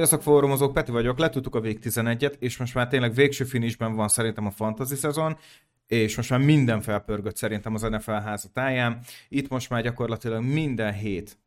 [0.00, 4.08] Sziasztok fórumozók, Peti vagyok, letudtuk a vég 11-et, és most már tényleg végső finishben van
[4.08, 5.38] szerintem a fantasy szezon,
[5.86, 9.00] és most már minden felpörgött szerintem az NFL házatáján.
[9.28, 11.38] Itt most már gyakorlatilag minden hét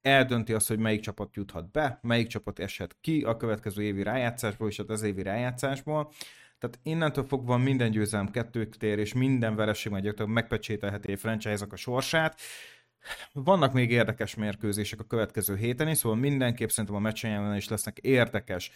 [0.00, 4.68] eldönti azt, hogy melyik csapat juthat be, melyik csapat eshet ki a következő évi rájátszásból
[4.68, 6.12] és az évi rájátszásból.
[6.58, 11.76] Tehát innentől fogva minden győzelem kettők tér, és minden vereség majd megpecsételheti a franchise a
[11.76, 12.40] sorsát.
[13.32, 17.98] Vannak még érdekes mérkőzések a következő héten is, szóval mindenképp szerintem a meccsen is lesznek
[17.98, 18.70] érdekes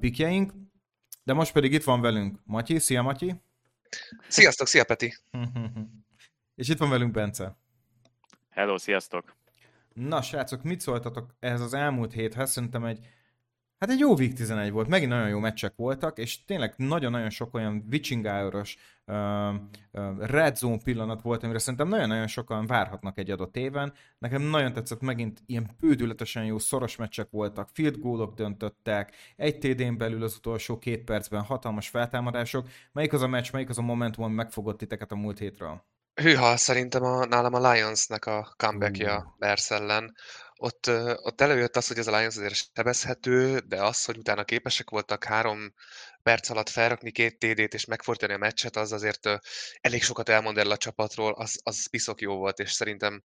[0.00, 0.52] pikjeink.
[1.24, 2.78] De most pedig itt van velünk Matyi.
[2.78, 3.34] Szia Matyi!
[4.28, 5.16] Sziasztok, szia Peti!
[6.60, 7.56] És itt van velünk Bence.
[8.50, 9.36] Hello, sziasztok!
[9.94, 12.50] Na srácok, mit szóltatok ehhez az elmúlt héthez?
[12.50, 13.06] Szerintem egy
[13.82, 17.54] Hát egy jó Week 11 volt, megint nagyon jó meccsek voltak, és tényleg nagyon-nagyon sok
[17.54, 19.54] olyan witchingáros uh,
[19.92, 23.92] uh, red zone pillanat volt, amire szerintem nagyon-nagyon sokan várhatnak egy adott éven.
[24.18, 29.96] Nekem nagyon tetszett, megint ilyen bődületesen jó szoros meccsek voltak, field goalok döntöttek, egy TD-n
[29.96, 32.68] belül az utolsó két percben hatalmas feltámadások.
[32.92, 35.84] Melyik az a meccs, melyik az a momentum, ami megfogott titeket a múlt hétről?
[36.14, 39.24] Hűha, szerintem a, nálam a Lionsnek a comebackja uh.
[39.38, 40.14] Bears ellen
[40.62, 40.90] ott,
[41.22, 45.24] ott előjött az, hogy ez a Lions azért sebezhető, de az, hogy utána képesek voltak
[45.24, 45.72] három
[46.22, 49.28] perc alatt felrakni két TD-t és megfordítani a meccset, az azért
[49.80, 53.22] elég sokat elmond el a csapatról, az, az piszok jó volt, és szerintem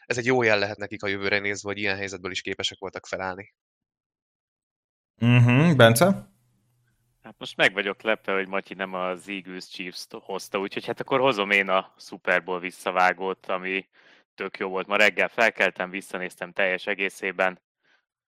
[0.00, 3.06] ez egy jó jel lehet nekik a jövőre nézve, hogy ilyen helyzetből is képesek voltak
[3.06, 3.54] felállni.
[5.14, 6.04] Mhm, Bence?
[7.22, 11.20] Hát most meg vagyok lepve, hogy Matyi nem az Eagles Chiefs hozta, úgyhogy hát akkor
[11.20, 13.88] hozom én a Super Bowl visszavágót, ami
[14.36, 14.86] tök jó volt.
[14.86, 17.60] Ma reggel felkeltem, visszanéztem teljes egészében,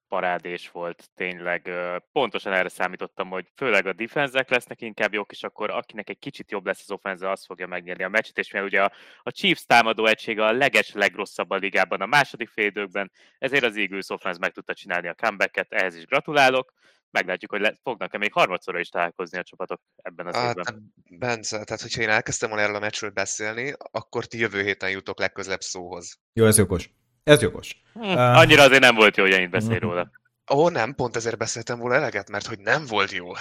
[0.08, 1.70] parádés volt, tényleg
[2.12, 6.50] pontosan erre számítottam, hogy főleg a defenzek lesznek inkább jók, és akkor akinek egy kicsit
[6.50, 8.92] jobb lesz az offense, az fogja megnyerni a meccset, és mivel ugye a,
[9.22, 14.08] a Chiefs támadó egysége a leges legrosszabb a ligában a második félidőkben, ezért az Eagles
[14.08, 16.72] offense meg tudta csinálni a comebacket, ehhez is gratulálok,
[17.10, 20.92] meglátjuk, hogy le, fognak-e még harmadszorra is találkozni a csapatok ebben az hát, évben.
[21.10, 25.18] Bence, tehát hogyha én elkezdtem volna erről a meccsről beszélni, akkor ti jövő héten jutok
[25.18, 26.18] legközelebb szóhoz.
[26.32, 26.90] Jó, ez jogos.
[27.24, 27.82] Ez jogos.
[27.92, 30.10] Hm, uh, annyira azért nem volt jó, hogy ennyit beszél róla.
[30.54, 33.32] Ó, nem, pont ezért beszéltem volna eleget, mert hogy nem volt jó.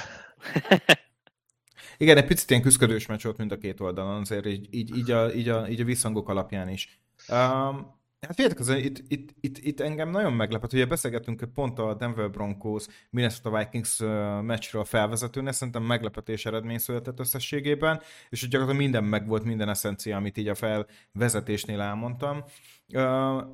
[1.97, 5.11] Igen, egy picit ilyen küzdködős meccs volt mind a két oldalon, azért így, így, így,
[5.11, 6.99] a, így, a, így a visszhangok alapján is.
[7.27, 11.93] Um, Hát figyeljetek, azért itt, itt, itt, itt, engem nagyon meglepett, ugye beszélgettünk pont a
[11.93, 13.97] Denver Broncos Minnesota Vikings
[14.41, 20.17] meccsről a felvezetőnél, szerintem meglepetés eredmény született összességében, és hogy gyakorlatilag minden megvolt, minden eszencia,
[20.17, 22.43] amit így a felvezetésnél elmondtam.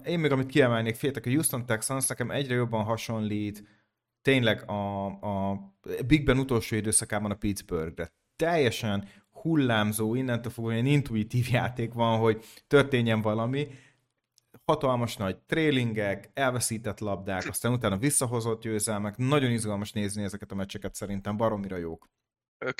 [0.05, 3.63] Én még amit kiemelnék, féltek a Houston Texans nekem egyre jobban hasonlít
[4.21, 5.59] tényleg a, a
[6.07, 8.11] Big Ben utolsó időszakában a Pittsburghre.
[8.35, 13.67] Teljesen hullámzó, innentől fogva olyan intuitív játék van, hogy történjen valami,
[14.65, 20.95] hatalmas nagy trélingek, elveszített labdák, aztán utána visszahozott győzelmek, nagyon izgalmas nézni ezeket a meccseket
[20.95, 22.09] szerintem, baromira jók.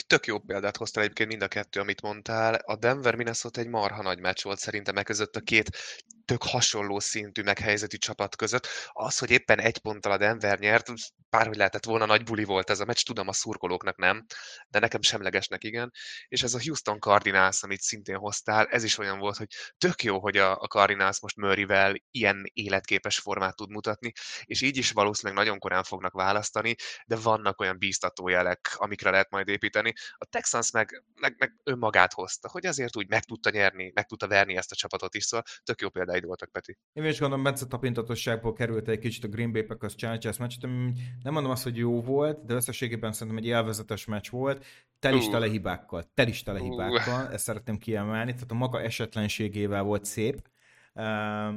[0.08, 2.54] Tök jó példát hoztál egyébként mind a kettő, amit mondtál.
[2.54, 5.78] A Denver Minnesota egy marha nagy meccs volt szerintem meg között a két
[6.26, 8.68] tök hasonló szintű meghelyzetű csapat között.
[8.92, 10.92] Az, hogy éppen egy ponttal a Denver nyert,
[11.30, 14.26] bárhogy lehetett volna, nagy buli volt ez a meccs, tudom a szurkolóknak nem,
[14.68, 15.92] de nekem semlegesnek igen.
[16.28, 19.48] És ez a Houston Cardinals, amit szintén hoztál, ez is olyan volt, hogy
[19.78, 24.12] tök jó, hogy a, a Cardinals most Murrayvel ilyen életképes formát tud mutatni,
[24.44, 26.76] és így is valószínűleg nagyon korán fognak választani,
[27.06, 29.94] de vannak olyan bíztató jelek, amikre lehet majd építeni.
[30.18, 34.28] A Texans meg, meg, meg önmagát hozta, hogy azért úgy meg tudta nyerni, meg tudta
[34.28, 36.78] verni ezt a csapatot is, szóval tök jó példáid voltak, Peti.
[36.94, 40.92] Én is gondolom, Bence tapintatosságból került egy kicsit a Green Bay Packers Chargers meccset, ami
[41.22, 44.66] nem mondom azt, hogy jó volt, de összességében szerintem egy élvezetes meccs volt,
[45.00, 49.84] tel is tele hibákkal, tel is tele hibákkal, ezt szeretném kiemelni, tehát a maga esetlenségével
[49.84, 50.50] volt szép,
[50.94, 51.56] ehm,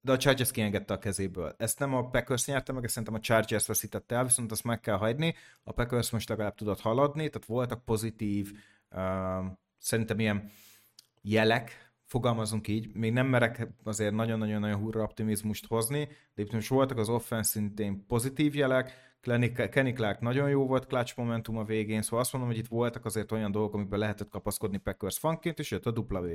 [0.00, 1.54] de a Chargers kiengedte a kezéből.
[1.58, 4.80] Ezt nem a Packers nyerte meg, ezt szerintem a Chargers veszítette el, viszont azt meg
[4.80, 5.34] kell hagyni.
[5.62, 8.52] A Packers most legalább tudott haladni, tehát voltak pozitív,
[8.90, 9.44] uh,
[9.78, 10.50] szerintem ilyen
[11.22, 17.08] jelek, fogalmazunk így, még nem merek azért nagyon-nagyon-nagyon hurra optimizmust hozni, de most voltak az
[17.08, 18.92] offense szintén pozitív jelek,
[19.70, 23.04] Kenny Clark nagyon jó volt, clutch momentum a végén, szóval azt mondom, hogy itt voltak
[23.04, 26.28] azért olyan dolgok, amikben lehetett kapaszkodni Packers fanként, és jött a W.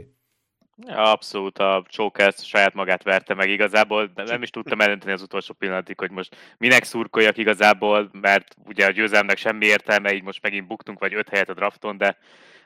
[0.88, 5.22] Ja, abszolút a Chokers saját magát verte meg igazából, de nem is tudtam eldönteni az
[5.22, 10.42] utolsó pillanatig, hogy most minek szurkoljak igazából, mert ugye a győzelmnek semmi értelme, így most
[10.42, 12.18] megint buktunk vagy öt helyet a drafton, de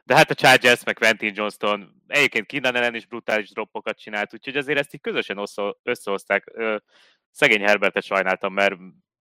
[0.03, 4.57] de hát a Chargers, meg Quentin Johnston egyébként Keenan ellen is brutális droppokat csinált, úgyhogy
[4.57, 5.43] azért ezt így közösen
[5.83, 6.51] összehozták.
[7.31, 8.75] Szegény Herbertet sajnáltam, mert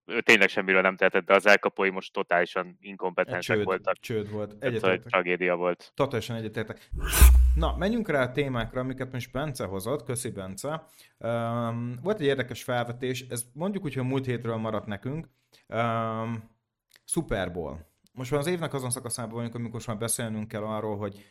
[0.07, 3.99] ő tényleg semmiről nem tehetett, de az elkapói most totálisan inkompetensek csőd, voltak.
[3.99, 4.55] Csőd volt.
[4.59, 5.03] Egyetértek.
[5.03, 5.93] Tragédia volt.
[5.95, 6.91] Totálisan egyetértek.
[7.55, 10.05] Na, menjünk rá a témákra, amiket most Bence hozott.
[10.05, 10.87] Köszi, Bence.
[11.19, 15.29] Um, volt egy érdekes felvetés, ez mondjuk úgy, hogy a múlt hétről maradt nekünk.
[15.67, 16.51] Um,
[17.05, 17.92] Super Bowl.
[18.13, 21.25] Most már az évnek azon szakaszában vagyunk, amikor most már beszélnünk kell arról, hogy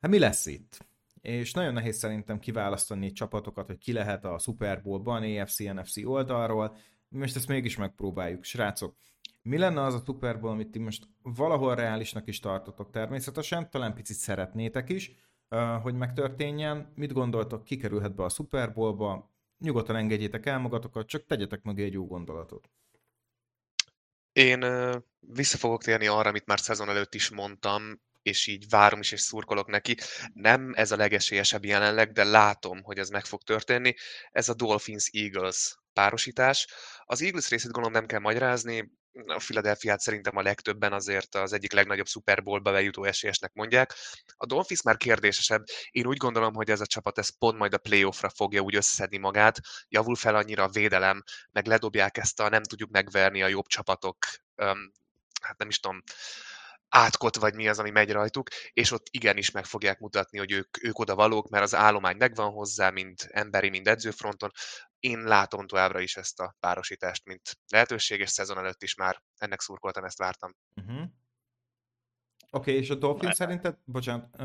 [0.00, 0.86] hát mi lesz itt.
[1.20, 6.76] És nagyon nehéz szerintem kiválasztani csapatokat, hogy ki lehet a Super Bowl-ban, AFC, NFC oldalról.
[7.08, 8.44] Most ezt mégis megpróbáljuk.
[8.44, 8.96] Srácok,
[9.42, 13.94] mi lenne az a Super Bowl, amit ti most valahol reálisnak is tartotok természetesen, talán
[13.94, 15.12] picit szeretnétek is,
[15.82, 16.92] hogy megtörténjen.
[16.94, 19.30] Mit gondoltok, ki kerülhet be a Super Bowl-ba?
[19.58, 22.70] Nyugodtan engedjétek el magatokat, csak tegyetek meg egy jó gondolatot.
[24.32, 24.60] Én
[25.26, 29.20] vissza fogok térni arra, amit már szezon előtt is mondtam, és így várom is, és
[29.20, 29.96] szurkolok neki.
[30.32, 33.94] Nem ez a legesélyesebb jelenleg, de látom, hogy ez meg fog történni.
[34.30, 36.66] Ez a Dolphins-Eagles párosítás.
[37.04, 38.90] Az Eagles részét gondolom nem kell magyarázni,
[39.26, 43.94] a Philadelphia szerintem a legtöbben azért az egyik legnagyobb Super Bowl-ba bejutó esélyesnek mondják.
[44.36, 45.64] A Dolphins már kérdésesebb.
[45.90, 49.18] Én úgy gondolom, hogy ez a csapat ez pont majd a playoffra fogja úgy összeszedni
[49.18, 49.60] magát.
[49.88, 54.16] Javul fel annyira a védelem, meg ledobják ezt a nem tudjuk megverni a jobb csapatok,
[55.44, 56.02] hát nem is tudom,
[56.88, 60.84] átkot, vagy mi az, ami megy rajtuk, és ott igenis meg fogják mutatni, hogy ők,
[60.84, 64.50] ők oda valók, mert az állomány megvan hozzá, mind emberi, mind edzőfronton.
[65.00, 69.60] Én látom továbbra is ezt a párosítást, mint lehetőség, és szezon előtt is már ennek
[69.60, 70.54] szurkoltam, ezt vártam.
[70.76, 71.02] Uh-huh.
[72.50, 74.36] Oké, okay, és a Dolphins szerinted, bocsánat,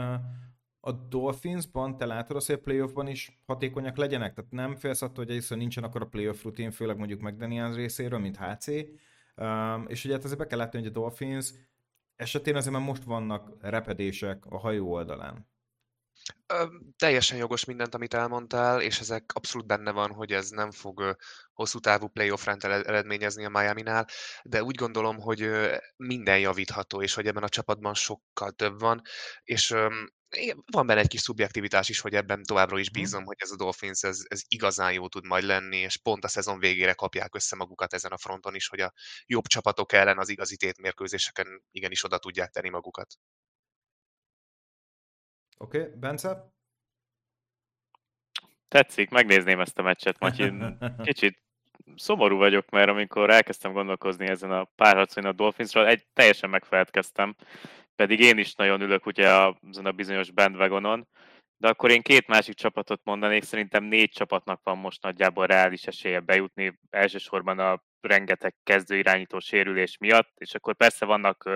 [0.79, 4.33] a Dolphinsban te látod azt, hogy a playoffban is hatékonyak legyenek?
[4.33, 8.19] Tehát nem félsz attól, hogy egyszer nincsen akkor a playoff rutin, főleg mondjuk McDaniels részéről,
[8.19, 8.65] mint HC.
[9.41, 11.53] Um, és ugye hát azért be kell látni, hogy a Dolphins
[12.15, 15.47] esetén azért már most vannak repedések a hajó oldalán.
[16.47, 16.65] Ö,
[16.97, 21.15] teljesen jogos mindent, amit elmondtál, és ezek abszolút benne van, hogy ez nem fog
[21.53, 24.07] hosszú távú playoff rend eredményezni a Miami-nál,
[24.43, 25.49] de úgy gondolom, hogy
[25.95, 29.01] minden javítható, és hogy ebben a csapatban sokkal több van,
[29.43, 29.75] és
[30.29, 32.99] ö, van benne egy kis szubjektivitás is, hogy ebben továbbra is mhm.
[32.99, 36.27] bízom, hogy ez a Dolphins ez, ez igazán jó tud majd lenni, és pont a
[36.27, 38.93] szezon végére kapják össze magukat ezen a fronton is, hogy a
[39.25, 43.15] jobb csapatok ellen az igazi tétmérkőzéseken igenis oda tudják tenni magukat.
[45.57, 46.55] Oké, okay, Bence?
[48.67, 50.53] Tetszik, megnézném ezt a meccset, Matyi.
[51.03, 51.45] Kicsit
[51.95, 57.35] szomorú vagyok, mert amikor elkezdtem gondolkozni ezen a párharcon a Dolphinsról, egy, teljesen megfeledkeztem,
[57.97, 61.07] pedig én is nagyon ülök ugye azon a bizonyos bandwagonon,
[61.57, 66.19] de akkor én két másik csapatot mondanék, szerintem négy csapatnak van most nagyjából reális esélye
[66.19, 71.49] bejutni, elsősorban a rengeteg kezdőirányító sérülés miatt, és akkor persze vannak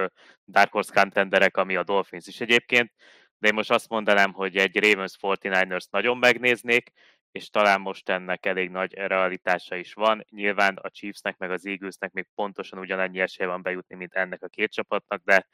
[0.46, 2.92] Dark Horse contenderek, ami a Dolphins is egyébként,
[3.38, 6.92] de én most azt mondanám, hogy egy Ravens 49ers nagyon megnéznék,
[7.32, 10.26] és talán most ennek elég nagy realitása is van.
[10.30, 14.48] Nyilván a Chiefsnek meg az Eaglesnek még pontosan ugyanannyi esélye van bejutni, mint ennek a
[14.48, 15.48] két csapatnak, de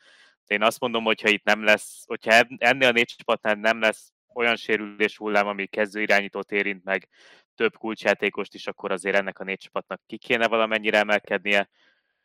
[0.52, 4.12] én azt mondom, hogy ha itt nem lesz, hogyha ennél a négy csapatnál nem lesz
[4.34, 7.08] olyan sérülés hullám, ami kezdő irányítót érint meg
[7.56, 11.70] több kulcsjátékost is, akkor azért ennek a négy csapatnak ki kéne valamennyire emelkednie.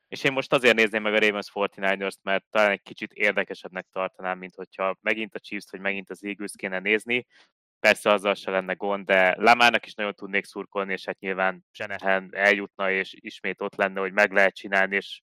[0.09, 4.39] És én most azért nézném meg a Ravens 49ers-t, mert talán egy kicsit érdekesebbnek tartanám,
[4.39, 7.27] mint hogyha megint a Chiefs vagy megint az Eagles kéne nézni.
[7.81, 12.29] Persze azzal se lenne gond, de Lamának is nagyon tudnék szurkolni, és hát nyilván Zsenehen
[12.33, 15.23] eljutna, és ismét ott lenne, hogy meg lehet csinálni, és,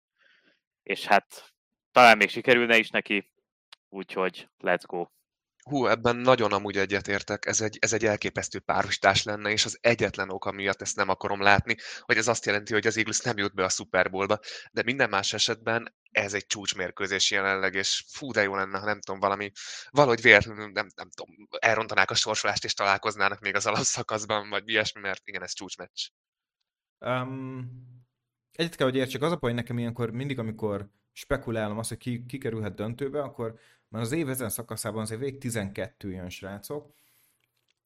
[0.83, 1.53] és hát
[1.91, 3.31] talán még sikerülne is neki,
[3.89, 5.05] úgyhogy let's go.
[5.69, 10.29] Hú, ebben nagyon amúgy egyetértek, ez egy, ez egy elképesztő párosítás lenne, és az egyetlen
[10.29, 13.53] oka miatt ezt nem akarom látni, hogy ez azt jelenti, hogy az Eagles nem jut
[13.53, 14.39] be a Super Bowl-ba,
[14.71, 19.01] de minden más esetben ez egy csúcsmérkőzés jelenleg, és fú, de jó lenne, ha nem
[19.01, 19.51] tudom, valami,
[19.89, 25.01] valahogy véletlenül, nem, nem tudom, elrontanák a sorsolást, és találkoznának még az alapszakaszban, vagy ilyesmi,
[25.01, 26.07] mert igen, ez csúcsmeccs.
[26.99, 27.69] Um,
[28.51, 32.25] egyet kell, hogy értsek, az a hogy nekem ilyenkor mindig, amikor spekulálom azt, hogy ki,
[32.25, 36.93] ki kerülhet döntőbe, akkor már az év ezen szakaszában azért vég 12 jön srácok,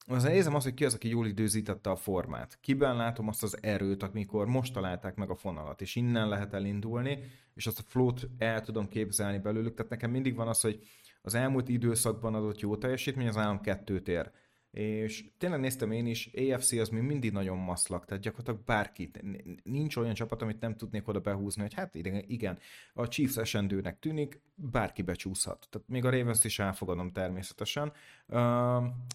[0.08, 2.58] az nézem azt, hogy ki az, aki jól időzítette a formát.
[2.62, 7.20] Kiben látom azt az erőt, amikor most találták meg a fonalat, és innen lehet elindulni,
[7.54, 9.74] és azt a flót el tudom képzelni belőlük.
[9.74, 10.80] Tehát nekem mindig van az, hogy
[11.22, 14.32] az elmúlt időszakban adott jó teljesítmény, az állam kettőt ér
[14.74, 19.24] és tényleg néztem én is, AFC az még mindig nagyon maszlak, tehát gyakorlatilag bárkit,
[19.64, 22.60] nincs olyan csapat, amit nem tudnék oda behúzni, hogy hát igen,
[22.94, 25.68] a Chiefs esendőnek tűnik, bárki becsúszhat.
[25.70, 27.94] Tehát még a ravens is elfogadom természetesen.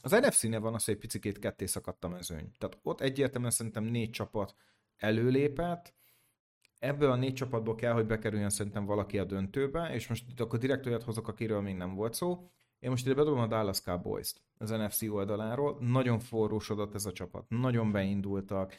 [0.03, 2.51] Az NFC-nél van az, hogy egy picikét ketté szakadt a mezőny.
[2.59, 4.55] Tehát ott egyértelműen szerintem négy csapat
[4.97, 5.95] előlépett,
[6.79, 10.59] ebből a négy csapatból kell, hogy bekerüljön szerintem valaki a döntőbe, és most itt akkor
[10.59, 12.51] direkt olyat hozok, akiről még nem volt szó.
[12.79, 15.79] Én most ide bedobom a Dallas Cowboys-t az NFC oldaláról.
[15.81, 18.75] Nagyon forrósodott ez a csapat, nagyon beindultak.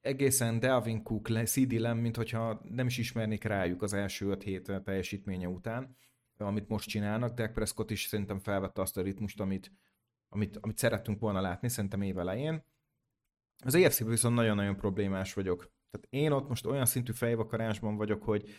[0.00, 4.82] Egészen Delvin Cook, CD Lamb, mint hogyha nem is ismernék rájuk az első öt hét
[4.84, 5.96] teljesítménye után.
[6.36, 7.34] amit most csinálnak.
[7.34, 9.72] Dak Prescott is szerintem felvette azt a ritmust, amit,
[10.28, 12.64] amit, amit szerettünk volna látni, szerintem évelején.
[13.64, 15.72] Az efc viszont nagyon-nagyon problémás vagyok.
[15.90, 18.50] Tehát én ott most olyan szintű fejvakarásban vagyok, hogy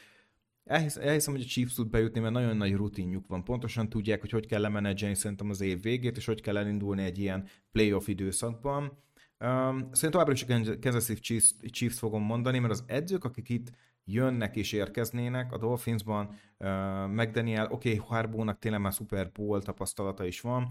[0.65, 3.43] elhisz, elhiszem, hogy a Chiefs tud bejutni, mert nagyon nagy rutinjuk van.
[3.43, 7.19] Pontosan tudják, hogy hogy kell lemenedzselni szerintem az év végét, és hogy kell elindulni egy
[7.19, 8.83] ilyen playoff időszakban.
[8.83, 13.49] Um, szerintem továbbra is a Kansas City Chiefs, Chiefs fogom mondani, mert az edzők, akik
[13.49, 13.71] itt
[14.05, 16.25] jönnek és érkeznének a Dolphinsban,
[16.59, 20.69] uh, McDaniel, oké, okay, Harbónak tényleg már Super Bowl tapasztalata is van, uh,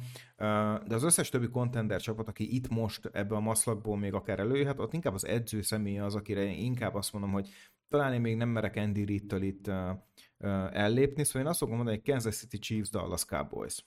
[0.86, 4.78] de az összes többi contender csapat, aki itt most ebbe a maszlakból még akár előjöhet,
[4.78, 7.48] ott inkább az edző személye az, akire én inkább azt mondom, hogy
[7.92, 9.90] talán én még nem merek Andy Reid-től itt uh,
[10.38, 13.84] uh, ellépni, szóval én azt fogom mondani, hogy Kansas City Chiefs, Dallas Cowboys.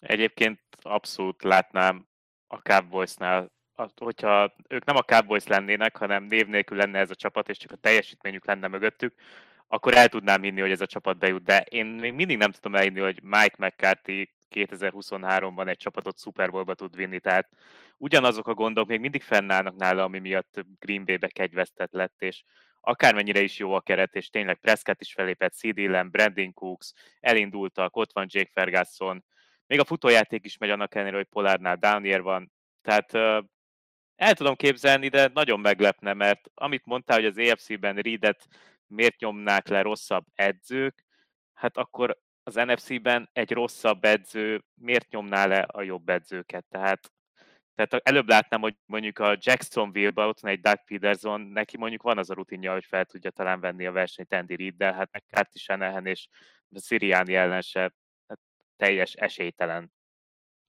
[0.00, 2.06] Egyébként abszolút látnám
[2.46, 3.56] a Cowboysnál
[3.96, 7.72] hogyha ők nem a Cowboys lennének, hanem név nélkül lenne ez a csapat, és csak
[7.72, 9.14] a teljesítményük lenne mögöttük,
[9.66, 11.42] akkor el tudnám hinni, hogy ez a csapat bejut.
[11.42, 16.74] De én még mindig nem tudom elhinni, hogy Mike McCarthy 2023-ban egy csapatot Super Bowl-ba
[16.74, 17.20] tud vinni.
[17.20, 17.48] Tehát
[17.98, 22.42] ugyanazok a gondok még mindig fennállnak nála, ami miatt Green Bay-be kegyvesztett lett, és
[22.80, 27.96] akármennyire is jó a keret, és tényleg Prescott is felépett, CD Lamb, Brandon Cooks, elindultak,
[27.96, 29.24] ott van Jake Ferguson,
[29.66, 32.52] még a futójáték is megy annak ellenére, hogy Polárnál Downier van,
[32.82, 33.12] tehát
[34.16, 38.46] el tudom képzelni, de nagyon meglepne, mert amit mondtál, hogy az EFC-ben Reedet
[38.86, 41.04] miért nyomnák le rosszabb edzők,
[41.54, 46.64] hát akkor az NFC-ben egy rosszabb edző miért nyomná le a jobb edzőket?
[46.68, 47.12] Tehát,
[47.86, 52.18] tehát előbb látnám, hogy mondjuk a Jacksonville-ban ott van egy Doug Peterson, neki mondjuk van
[52.18, 55.58] az a rutinja, hogy fel tudja talán venni a versenyt Andy Reid-del, hát meg Kárti
[55.58, 56.28] Senehen és
[56.70, 57.80] a Siriani ellen se
[58.26, 58.38] hát
[58.76, 59.92] teljes esélytelen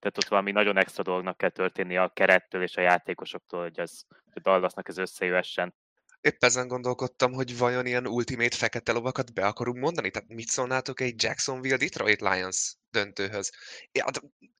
[0.00, 4.04] tehát ott valami nagyon extra dolognak kell történni a kerettől és a játékosoktól, hogy az
[4.32, 5.74] hogy Dallasnak ez összejöhessen.
[6.20, 10.10] Épp ezen gondolkodtam, hogy vajon ilyen ultimate fekete lovakat be akarunk mondani?
[10.10, 13.50] Tehát mit szólnátok egy Jacksonville Detroit Lions döntőhöz?
[13.92, 14.04] Ja,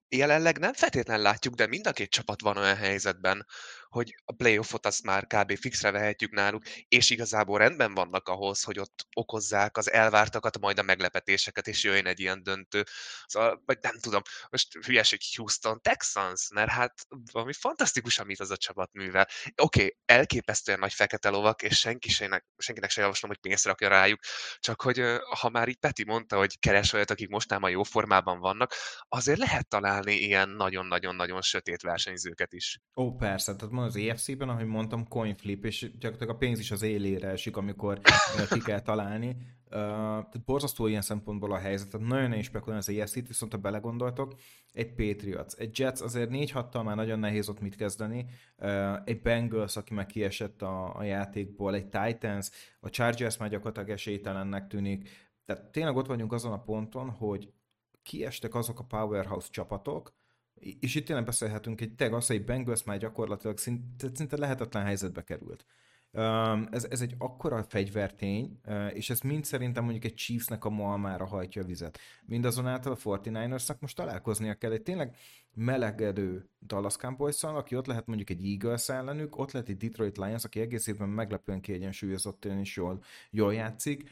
[0.09, 3.47] jelenleg nem feltétlenül látjuk, de mind a két csapat van olyan helyzetben,
[3.91, 5.59] hogy a playoffot azt már kb.
[5.59, 10.83] fixre vehetjük náluk, és igazából rendben vannak ahhoz, hogy ott okozzák az elvártakat, majd a
[10.83, 12.85] meglepetéseket, és jöjjön egy ilyen döntő.
[13.27, 18.57] Szóval, vagy nem tudom, most hülyeség Houston Texans, mert hát valami fantasztikus, amit az a
[18.57, 19.29] csapat művel.
[19.63, 24.21] Oké, okay, elképesztően nagy fekete lovak, és senkinek, senkinek se javaslom, hogy pénzt rakja rájuk,
[24.59, 25.03] csak hogy
[25.41, 28.73] ha már így Peti mondta, hogy keres olyat, akik most már jó formában vannak,
[29.09, 32.81] azért lehet találni ilyen nagyon-nagyon-nagyon sötét versenyzőket is.
[32.97, 36.71] Ó, persze, tehát van az EFC-ben, ahogy mondtam, coin flip, és gyakorlatilag a pénz is
[36.71, 38.01] az élére esik, amikor
[38.51, 39.37] ki kell találni.
[39.73, 43.59] Uh, tehát borzasztó ilyen szempontból a helyzet, tehát nagyon nehéz spekulálni az EFC-t, viszont ha
[43.59, 44.35] belegondoltok,
[44.73, 49.23] egy Patriots, egy Jets azért 4 6 már nagyon nehéz ott mit kezdeni, uh, egy
[49.23, 52.51] Bengals, aki meg kiesett a, a játékból, egy Titans,
[52.81, 55.09] a Chargers már gyakorlatilag esélytelennek tűnik,
[55.45, 57.53] tehát tényleg ott vagyunk azon a ponton, hogy
[58.03, 60.13] kiestek azok a powerhouse csapatok,
[60.55, 65.23] és itt tényleg beszélhetünk egy teg az, hogy Bengals már gyakorlatilag szinte, szinte lehetetlen helyzetbe
[65.23, 65.65] került.
[66.71, 68.61] Ez, ez egy akkora fegyvertény,
[68.93, 71.99] és ez mind szerintem mondjuk egy Chiefsnek a malmára hajtja a vizet.
[72.25, 75.17] Mindazonáltal a 49ersnek most találkoznia kell egy tényleg
[75.55, 80.45] melegedő Dallas Cowboys aki ott lehet mondjuk egy Eagles ellenük, ott lehet egy Detroit Lions,
[80.45, 84.11] aki egész évben meglepően kiegyensúlyozott és jól, jól játszik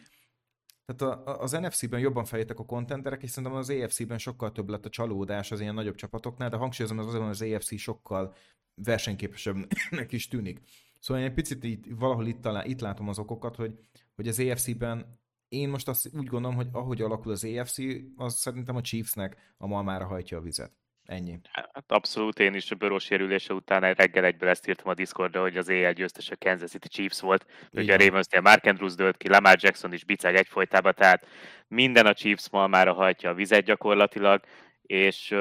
[0.88, 4.86] tehát a, az NFC-ben jobban fejtek a kontenderek, és szerintem az AFC-ben sokkal több lett
[4.86, 8.34] a csalódás az ilyen nagyobb csapatoknál, de hangsúlyozom, az azért az AFC sokkal
[8.74, 10.60] versenyképesebbnek is tűnik.
[11.00, 13.78] Szóval én egy picit itt, valahol itt, talán, itt látom az okokat, hogy,
[14.14, 17.78] hogy az AFC-ben én most azt úgy gondolom, hogy ahogy alakul az AFC,
[18.16, 20.72] az szerintem a Chiefsnek a malmára hajtja a vizet.
[21.08, 21.38] Ennyi.
[21.52, 25.56] Hát abszolút, én is a Böró sérülése után reggel egyből ezt írtam a Discordra, hogy
[25.56, 27.46] az éjjel győztes a Kansas City Chiefs volt.
[27.70, 27.84] Igen.
[27.84, 31.26] Ugye a Ravensnél Mark Andrews dőlt ki, Lamar Jackson is biceg egyfolytában, tehát
[31.68, 34.44] minden a Chiefs malmára hajtja a vizet gyakorlatilag,
[34.82, 35.34] és,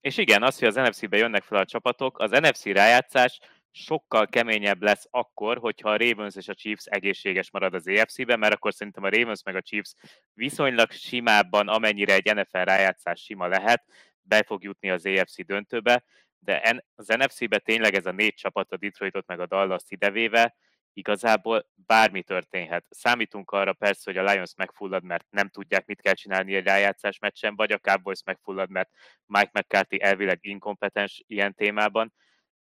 [0.00, 3.38] és igen, az, hogy az NFC-be jönnek fel a csapatok, az NFC rájátszás
[3.70, 8.54] sokkal keményebb lesz akkor, hogyha a Ravens és a Chiefs egészséges marad az EFC-ben, mert
[8.54, 9.94] akkor szerintem a Ravens meg a Chiefs
[10.34, 13.84] viszonylag simábban, amennyire egy NFL rájátszás sima lehet,
[14.32, 16.04] be fog jutni az AFC döntőbe,
[16.38, 20.56] de az NFC-be tényleg ez a négy csapat, a Detroitot meg a Dallas idevéve,
[20.92, 22.84] igazából bármi történhet.
[22.88, 27.18] Számítunk arra persze, hogy a Lions megfullad, mert nem tudják, mit kell csinálni egy rájátszás
[27.18, 28.90] meccsen, vagy a Cowboys megfullad, mert
[29.26, 32.12] Mike McCarthy elvileg inkompetens ilyen témában,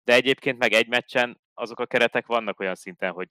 [0.04, 3.28] de egyébként meg egy meccsen azok a keretek vannak olyan szinten, hogy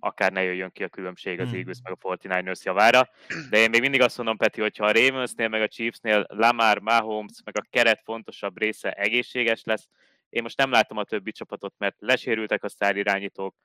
[0.00, 1.56] akár ne jöjjön ki a különbség az hmm.
[1.56, 3.08] Eagles meg a 49ers javára.
[3.50, 7.40] De én még mindig azt mondom, Peti, hogyha a Ravensnél meg a Chiefsnél Lamar, Mahomes
[7.44, 9.88] meg a keret fontosabb része egészséges lesz,
[10.30, 13.56] én most nem látom a többi csapatot, mert lesérültek a sztárirányítók,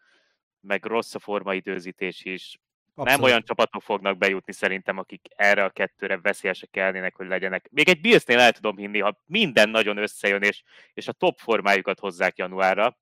[0.60, 2.60] meg rossz a formaidőzítés is.
[2.96, 3.20] Abszolút.
[3.20, 7.70] Nem olyan csapatok fognak bejutni szerintem, akik erre a kettőre veszélyesek kellnének, hogy legyenek.
[7.72, 10.64] Még egy Billsnél el tudom hinni, ha minden nagyon összejön, és,
[10.94, 12.98] és a top formájukat hozzák januárra,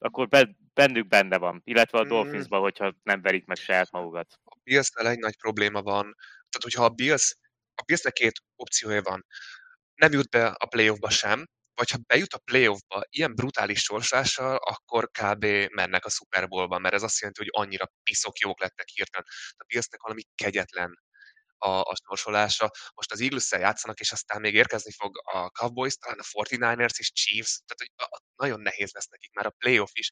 [0.00, 1.60] akkor be, bennük benne van.
[1.64, 2.08] Illetve a mm.
[2.08, 4.38] Dolphinsban, hogyha nem verik meg saját magukat.
[4.44, 6.02] A Billsnel egy nagy probléma van.
[6.22, 7.36] Tehát, hogyha a Bills,
[7.74, 9.26] a Billsnek két opciója van.
[9.94, 15.10] Nem jut be a playoffba sem, vagy ha bejut a playoffba ilyen brutális sorsással, akkor
[15.10, 15.44] kb.
[15.72, 19.26] mennek a Super Bowlba, mert ez azt jelenti, hogy annyira piszok jók lettek hirtelen.
[19.56, 20.98] A Billsnek valami kegyetlen
[21.60, 22.70] a, a sorsolása.
[22.94, 27.12] Most az eagles játszanak, és aztán még érkezni fog a Cowboys, talán a 49ers és
[27.12, 27.89] Chiefs, tehát hogy
[28.40, 30.10] nagyon nehéz lesz nekik, már a playoff is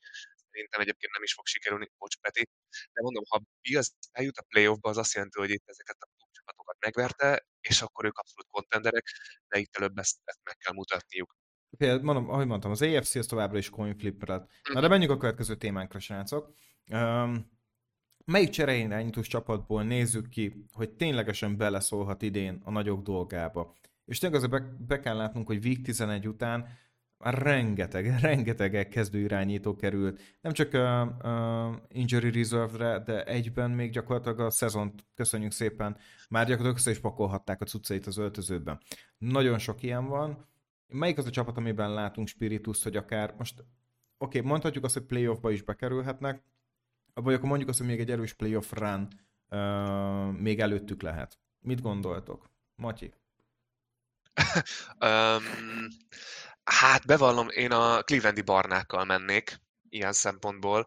[0.50, 2.48] szerintem egyébként nem is fog sikerülni, bocs Peti,
[2.92, 6.76] de mondom, ha Bills eljut a playoffba, az azt jelenti, hogy itt ezeket a csapatokat
[6.80, 9.04] megverte, és akkor ők abszolút kontenderek,
[9.48, 11.36] de itt előbb ezt, ezt meg kell mutatniuk.
[11.76, 14.50] Például, mondom, ahogy mondtam, az AFC az továbbra is coin flip lett.
[14.72, 16.54] Na de menjünk a következő témánkra, srácok.
[16.90, 17.58] Um,
[18.24, 23.76] melyik csereirányítós csapatból nézzük ki, hogy ténylegesen beleszólhat idén a nagyok dolgába?
[24.04, 26.78] És tényleg azért be, be kell látnunk, hogy Week 11 után
[27.18, 30.20] már rengeteg, rengeteg kezdő irányító került.
[30.40, 35.96] Nem csak a, a injury reserve-re, de egyben még gyakorlatilag a szezont, köszönjük szépen,
[36.28, 38.80] már gyakorlatilag össze is pakolhatták a cuccait az öltözőben.
[39.18, 40.46] Nagyon sok ilyen van.
[40.86, 43.60] Melyik az a csapat, amiben látunk spiritus, hogy akár most,
[44.18, 46.42] oké, okay, mondhatjuk azt, hogy playoffba is bekerülhetnek,
[47.14, 49.08] vagy akkor mondjuk azt, hogy még egy erős playoff run
[49.50, 51.38] uh, még előttük lehet.
[51.60, 52.50] Mit gondoltok?
[52.74, 53.12] Matyi?
[55.04, 55.42] um,
[56.68, 60.86] hát bevallom, én a Clevelandi barnákkal mennék ilyen szempontból.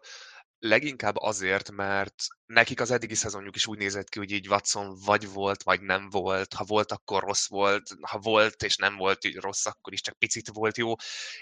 [0.58, 2.14] Leginkább azért, mert
[2.52, 6.10] nekik az eddigi szezonjuk is úgy nézett ki, hogy így Watson vagy volt, vagy nem
[6.10, 6.52] volt.
[6.54, 7.90] Ha volt, akkor rossz volt.
[8.00, 10.94] Ha volt, és nem volt rossz, akkor is csak picit volt jó.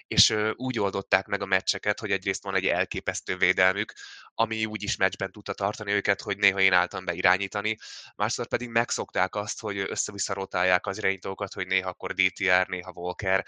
[0.06, 3.92] És úgy oldották meg a meccseket, hogy egyrészt van egy elképesztő védelmük,
[4.34, 7.76] ami úgy is meccsben tudta tartani őket, hogy néha én álltam be irányítani.
[8.16, 13.44] Másszor pedig megszokták azt, hogy össze-vissza rotálják az irányítókat, hogy néha akkor DTR, néha Volker.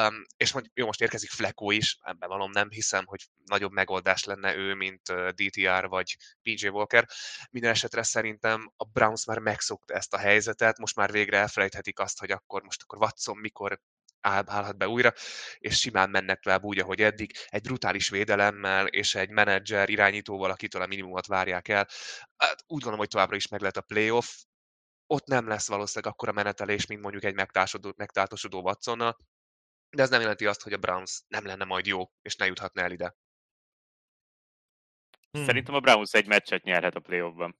[0.00, 4.24] Um, és hogy jó, most érkezik Flekó is, ebben valom nem hiszem, hogy nagyobb megoldás
[4.24, 5.02] lenne ő, mint
[5.34, 7.48] DTR vagy PJ Walker, rendszer.
[7.50, 12.18] Minden esetre szerintem a Browns már megszokta ezt a helyzetet, most már végre elfelejthetik azt,
[12.18, 13.80] hogy akkor most akkor Watson mikor
[14.20, 15.12] állhat be újra,
[15.58, 20.82] és simán mennek tovább úgy, ahogy eddig, egy brutális védelemmel és egy menedzser irányítóval, akitől
[20.82, 21.88] a minimumot várják el.
[22.36, 24.26] Hát úgy gondolom, hogy továbbra is meg lehet a playoff,
[25.06, 27.34] ott nem lesz valószínűleg akkora menetelés, mint mondjuk egy
[27.96, 29.16] megtáltosodó Watsonnal,
[29.96, 32.82] de ez nem jelenti azt, hogy a Browns nem lenne majd jó, és ne juthatna
[32.82, 33.16] el ide.
[35.32, 35.44] Hmm.
[35.44, 37.56] Szerintem a Browns egy meccset nyerhet a playoffban.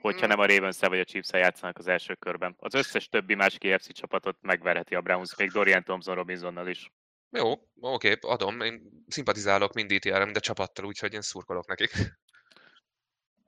[0.00, 0.28] Hogyha hmm.
[0.28, 2.54] nem a ravens vagy a chiefs játszanak az első körben.
[2.58, 6.90] Az összes többi más KFC csapatot megverheti a Browns, még Dorian Thompson Robinsonnal is.
[7.30, 8.60] Jó, oké, adom.
[8.60, 11.90] Én szimpatizálok mind DTR, de csapattal, úgyhogy én szurkolok nekik.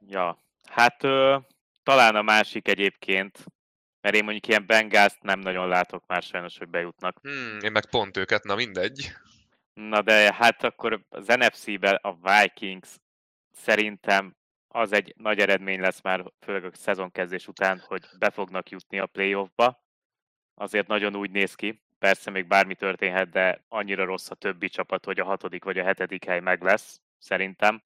[0.07, 1.39] Ja, hát ö,
[1.83, 3.45] talán a másik egyébként,
[4.01, 7.19] mert én mondjuk ilyen Bengals nem nagyon látok már sajnos, hogy bejutnak.
[7.23, 9.13] Hmm, én meg pont őket, na mindegy.
[9.75, 12.89] Na de hát akkor az NFC-ben a Vikings
[13.51, 14.37] szerintem
[14.69, 19.07] az egy nagy eredmény lesz már, főleg a szezonkezdés után, hogy be fognak jutni a
[19.07, 19.85] playoffba.
[20.55, 21.83] Azért nagyon úgy néz ki.
[21.99, 25.85] Persze még bármi történhet, de annyira rossz a többi csapat, hogy a hatodik vagy a
[25.85, 27.83] hetedik hely meg lesz, szerintem.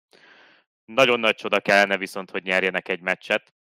[0.85, 3.55] Nagyon nagy csoda kellene viszont, hogy nyerjenek egy meccset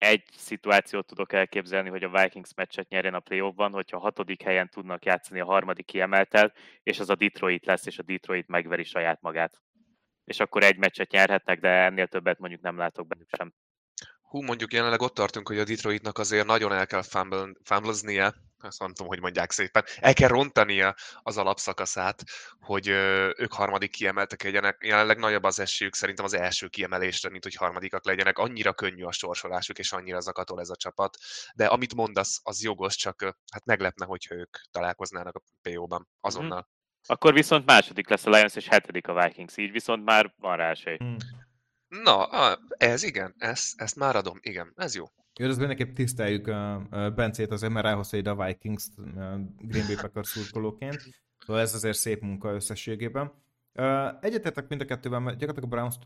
[0.00, 4.68] egy szituációt tudok elképzelni, hogy a Vikings meccset nyerjen a playoffban, hogyha a hatodik helyen
[4.68, 9.20] tudnak játszani a harmadik kiemeltel, és az a Detroit lesz, és a Detroit megveri saját
[9.20, 9.62] magát.
[10.24, 13.52] És akkor egy meccset nyerhetnek, de ennél többet mondjuk nem látok bennük sem.
[14.20, 17.02] Hú, mondjuk jelenleg ott tartunk, hogy a Detroitnak azért nagyon el kell
[17.62, 22.22] fumbleznie, azt nem tudom, hogy mondják szépen, el kell rontania az alapszakaszát,
[22.60, 22.88] hogy
[23.36, 24.76] ők harmadik kiemeltek legyenek.
[24.80, 28.38] Jelenleg nagyobb az esélyük szerintem az első kiemelésre, mint hogy harmadikak legyenek.
[28.38, 31.16] Annyira könnyű a sorsolásuk, és annyira zakatol ez a csapat.
[31.54, 36.60] De amit mondasz, az jogos, csak hát meglepne, hogyha ők találkoznának a PO-ban azonnal.
[36.60, 37.14] Hmm.
[37.16, 40.70] Akkor viszont második lesz a Lions, és hetedik a Vikings, így viszont már van rá
[40.70, 40.96] esély.
[40.96, 41.16] Hmm.
[41.88, 42.28] Na,
[42.68, 45.04] ez igen, ezt, ezt már adom, igen, ez jó.
[45.40, 48.88] Jó, az mindenképp tiszteljük a Bencét azért, mert ráhozta ide a Vikings
[49.58, 50.96] Green Bay Packers szurkolóként.
[51.38, 53.32] Szóval ez azért szép munka összességében.
[53.74, 55.98] Uh, egyetetek mind a kettőben, mert gyakorlatilag a Browns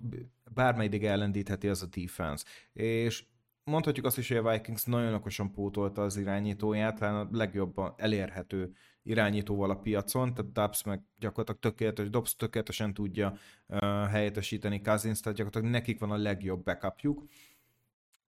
[0.55, 2.45] bármelyik ellendítheti az a defense.
[2.73, 3.25] És
[3.65, 8.73] mondhatjuk azt is, hogy a Vikings nagyon okosan pótolta az irányítóját, talán a legjobban elérhető
[9.03, 15.39] irányítóval a piacon, tehát Dubs meg gyakorlatilag tökéletes, Dobbs tökéletesen tudja uh, helyettesíteni Cousins, tehát
[15.39, 17.25] gyakorlatilag nekik van a legjobb backupjuk.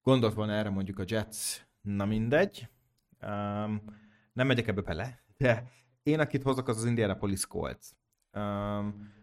[0.07, 2.69] Gondolt volna erre mondjuk a Jets, na mindegy.
[3.23, 3.83] Um,
[4.33, 5.71] nem megyek ebbe bele, de
[6.03, 7.87] én akit hozok, az az Indianapolis Colts.
[8.33, 9.15] Um,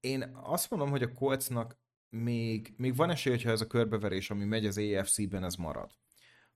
[0.00, 4.44] én azt mondom, hogy a Coltsnak még, még van esély, hogyha ez a körbeverés, ami
[4.44, 5.90] megy az AFC-ben, ez marad.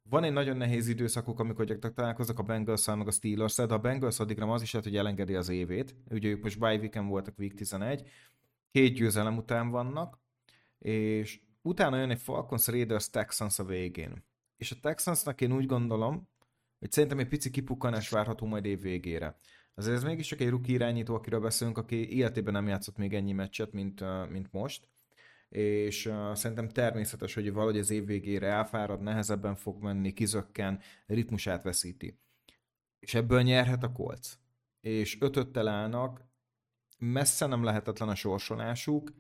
[0.02, 3.78] Van egy nagyon nehéz időszakuk, amikor gyakorlatilag találkoznak a bengals meg a steelers de a
[3.78, 5.96] Bengals addigra az is lehet, hogy elengedi az évét.
[6.08, 8.08] Ugye ők most bye weekend voltak week 11,
[8.70, 10.18] két győzelem után vannak,
[10.78, 14.24] és utána jön egy Falcons Raiders Texans a végén.
[14.56, 16.28] És a Texansnak én úgy gondolom,
[16.78, 19.36] hogy szerintem egy pici kipukkanás várható majd év végére.
[19.74, 23.32] Azért ez mégis csak egy rookie irányító, akiről beszélünk, aki életében nem játszott még ennyi
[23.32, 24.88] meccset, mint, mint most
[25.50, 31.62] és uh, szerintem természetes, hogy valahogy az év végére elfárad, nehezebben fog menni, kizökken, ritmusát
[31.62, 32.18] veszíti.
[32.98, 34.36] És ebből nyerhet a kolc.
[34.80, 36.24] És ötöttel állnak,
[36.98, 39.12] messze nem lehetetlen a sorsolásuk,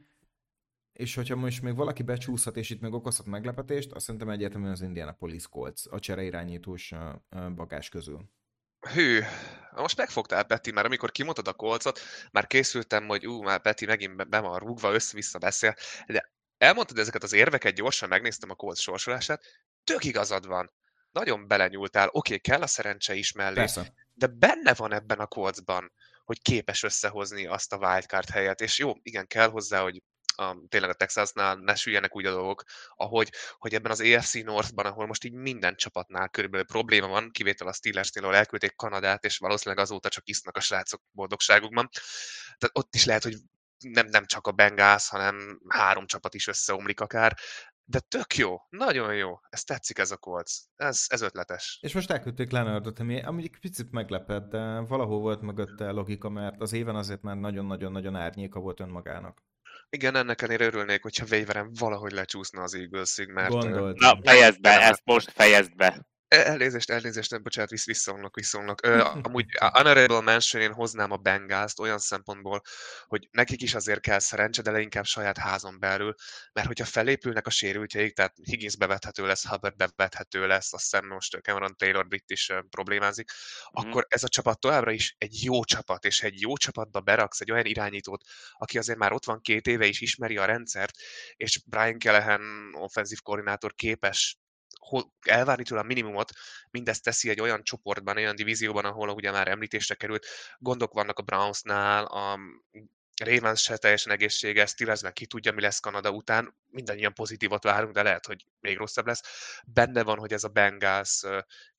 [1.00, 4.80] és hogyha most még valaki becsúszhat, és itt még okozhat meglepetést, azt szerintem egyértelműen az
[4.80, 6.94] Indianapolis Colts a csereirányítós
[7.54, 8.30] bagás közül.
[8.80, 9.20] Hű,
[9.74, 12.00] most megfogtál, Peti, mert amikor kimondtad a kolcot,
[12.32, 15.74] már készültem, hogy ú, már Peti megint be van rúgva, össze-vissza beszél,
[16.06, 19.44] de elmondtad ezeket az érveket, gyorsan megnéztem a kolc sorsolását,
[19.84, 20.72] tök igazad van.
[21.10, 23.92] Nagyon belenyúltál, oké, okay, kell a szerencse is mellé, Persze.
[24.14, 25.92] de benne van ebben a kolcban,
[26.24, 30.02] hogy képes összehozni azt a wildcard helyet, és jó, igen, kell hozzá, hogy
[30.40, 32.62] a, tényleg a Texasnál ne süljenek úgy a dolgok,
[32.94, 37.66] ahogy hogy ebben az AFC Northban, ahol most így minden csapatnál körülbelül probléma van, kivétel
[37.66, 41.88] a Steelersnél, ahol elküldték Kanadát, és valószínűleg azóta csak isznak a srácok boldogságukban.
[42.58, 43.34] Tehát ott is lehet, hogy
[43.78, 47.36] nem, nem csak a Bengals, hanem három csapat is összeomlik akár,
[47.84, 51.78] de tök jó, nagyon jó, ez tetszik ez a kolc, ez, ez ötletes.
[51.80, 56.60] És most elküldték Leonardot, ami, ami egy picit meglepett, de valahol volt mögötte logika, mert
[56.60, 59.42] az éven azért már nagyon-nagyon-nagyon árnyéka volt önmagának.
[59.90, 63.50] Igen, ennek ellenére örülnék, hogyha Waveren valahogy lecsúszna az eagles mert...
[63.50, 63.98] Gondolt.
[63.98, 66.08] Na, fejezd be, ezt most fejezd be.
[66.30, 68.86] Elnézést, elnézést, nem, bocsánat, visz, visszaomlok, visszaomlok.
[68.86, 72.62] Ö, amúgy Honorable Mention én hoznám a bengals olyan szempontból,
[73.06, 76.14] hogy nekik is azért kell szerencse, de leginkább saját házon belül,
[76.52, 81.40] mert hogyha felépülnek a sérültjeik, tehát Higgins bevethető lesz, Hubbard bevethető lesz, azt hiszem most
[81.40, 83.86] Cameron Taylor Britt is problémázik, mm.
[83.86, 87.50] akkor ez a csapat továbbra is egy jó csapat, és egy jó csapatba beraksz egy
[87.50, 90.96] olyan irányítót, aki azért már ott van két éve is ismeri a rendszert,
[91.36, 92.42] és Brian Callahan
[92.74, 94.38] offenzív koordinátor képes
[95.20, 96.32] elvárni tőle a minimumot,
[96.70, 100.26] mindezt teszi egy olyan csoportban, olyan divízióban, ahol ugye már említésre került,
[100.58, 102.38] gondok vannak a Brownsnál, a
[103.24, 108.02] Ravens se teljesen egészséges, Steelersben ki tudja, mi lesz Kanada után, mindannyian pozitívat várunk, de
[108.02, 109.22] lehet, hogy még rosszabb lesz.
[109.66, 111.22] Benne van, hogy ez a Bengals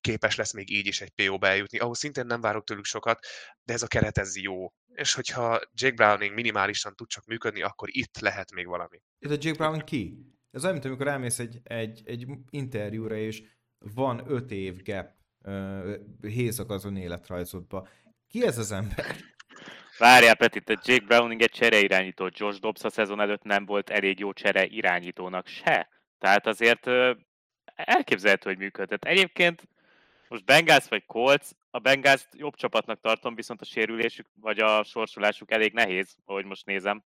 [0.01, 3.25] képes lesz még így is egy PO-ba eljutni, ahol szintén nem várok tőlük sokat,
[3.63, 4.73] de ez a keret ez jó.
[4.93, 9.01] És hogyha Jake Browning minimálisan tud csak működni, akkor itt lehet még valami.
[9.19, 10.17] Ez a Jake Brown ki?
[10.51, 13.43] Ez olyan, mint amikor elmész egy, egy, egy interjúra, és
[13.79, 15.09] van öt év gap
[16.21, 17.87] hézak azon életrajzodba.
[18.27, 19.15] Ki ez az ember?
[19.97, 22.29] Várjál, Peti, te Jake Browning egy csere irányító.
[22.31, 25.89] Josh Dobbs a szezon előtt nem volt elég jó csere irányítónak se.
[26.19, 27.17] Tehát azért uh,
[27.75, 29.05] elképzelhető, hogy működhet.
[29.05, 29.67] Egyébként
[30.27, 35.51] most Bengals vagy Colts, a Bengals jobb csapatnak tartom, viszont a sérülésük vagy a sorsolásuk
[35.51, 37.03] elég nehéz, ahogy most nézem.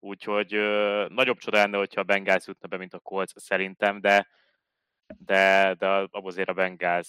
[0.00, 4.28] Úgyhogy ö, nagyobb csoda lenne, hogyha a Bengals jutna be, mint a Colts szerintem, de,
[5.18, 7.08] de, de azért a Bengals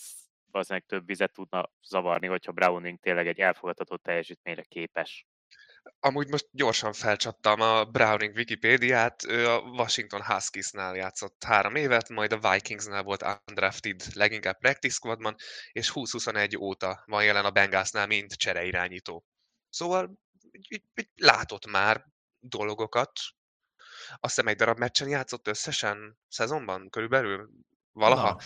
[0.52, 5.26] valószínűleg több vizet tudna zavarni, hogyha Browning tényleg egy elfogadható teljesítményre képes.
[6.00, 12.32] Amúgy most gyorsan felcsaptam a Browning Wikipédiát, ő a Washington Huskies-nál játszott három évet, majd
[12.32, 15.36] a Vikingsnál volt undrafted leginkább practice squadban,
[15.72, 19.26] és 20-21 óta van jelen a Bengalsnál, mint csereirányító.
[19.70, 20.20] Szóval
[21.16, 22.06] látott már
[22.42, 23.12] dolgokat.
[24.20, 27.50] Azt hiszem egy darab meccsen játszott összesen szezonban körülbelül
[27.92, 28.30] valaha.
[28.30, 28.38] Na.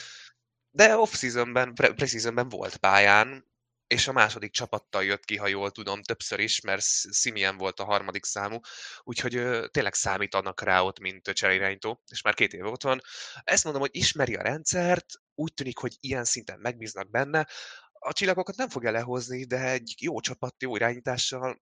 [0.70, 3.54] De off-seasonben, pre-seasonben volt pályán,
[3.88, 7.84] és a második csapattal jött ki, ha jól tudom, többször is, mert Simeon volt a
[7.84, 8.60] harmadik számú,
[9.04, 13.02] úgyhogy ö, tényleg számítanak rá ott, mint cseréirányító, és már két év ott van.
[13.44, 15.06] Ezt mondom, hogy ismeri a rendszert,
[15.36, 17.48] úgy tűnik, hogy ilyen szinten megbíznak benne,
[17.92, 21.62] a csillagokat nem fogja lehozni, de egy jó csapat, jó irányítással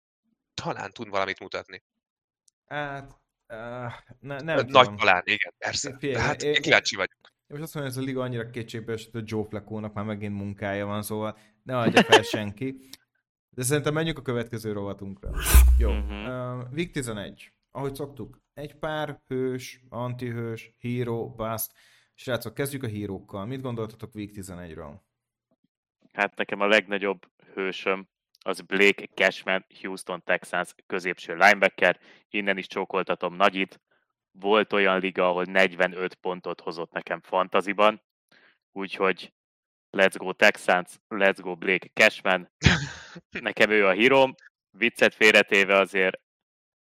[0.53, 1.83] talán tud valamit mutatni.
[2.67, 4.95] Hát, uh, ne, nem Nagy tudom.
[4.97, 5.97] talán, igen, persze.
[5.97, 7.17] Fél, hát én, kíváncsi vagyok.
[7.23, 10.05] Én most azt mondom, hogy ez a liga annyira kétségbe esett, hogy Joe Flacco-nak már
[10.05, 12.77] megint munkája van, szóval ne adja fel senki.
[13.49, 15.31] De szerintem menjünk a következő rovatunkra.
[15.77, 15.89] Jó.
[15.89, 16.59] Uh-huh.
[16.59, 17.53] Uh, Week 11.
[17.71, 21.71] Ahogy szoktuk, egy pár hős, antihős, hero, bust.
[22.15, 23.45] Srácok, kezdjük a hírókkal.
[23.45, 24.99] Mit gondoltatok Week 11-ről?
[26.13, 28.07] Hát nekem a legnagyobb hősöm
[28.43, 31.99] az Blake Cashman, Houston Texans középső linebacker.
[32.29, 33.81] Innen is csókoltatom Nagyit.
[34.31, 38.01] Volt olyan liga, ahol 45 pontot hozott nekem fantaziban,
[38.71, 39.33] úgyhogy
[39.97, 42.51] let's go Texans, let's go Blake Cashman.
[43.29, 44.35] Nekem ő a hírom.
[44.71, 46.21] Viccet félretéve azért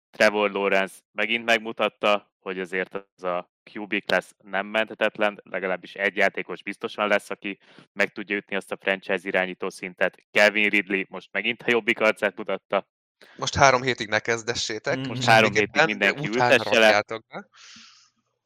[0.10, 6.64] Trevor Lawrence megint megmutatta, hogy azért az a QB lesz nem menthetetlen, legalábbis egy játékos
[6.64, 7.60] biztosan lesz, aki
[7.94, 10.18] meg tudja ütni azt a franchise irányító szintet.
[10.32, 12.88] Kevin Ridley most megint a jobbik arcát mutatta.
[13.36, 14.98] Most három hétig ne kezdessétek.
[14.98, 17.04] Mm, most három hétig mindenki ültesse le.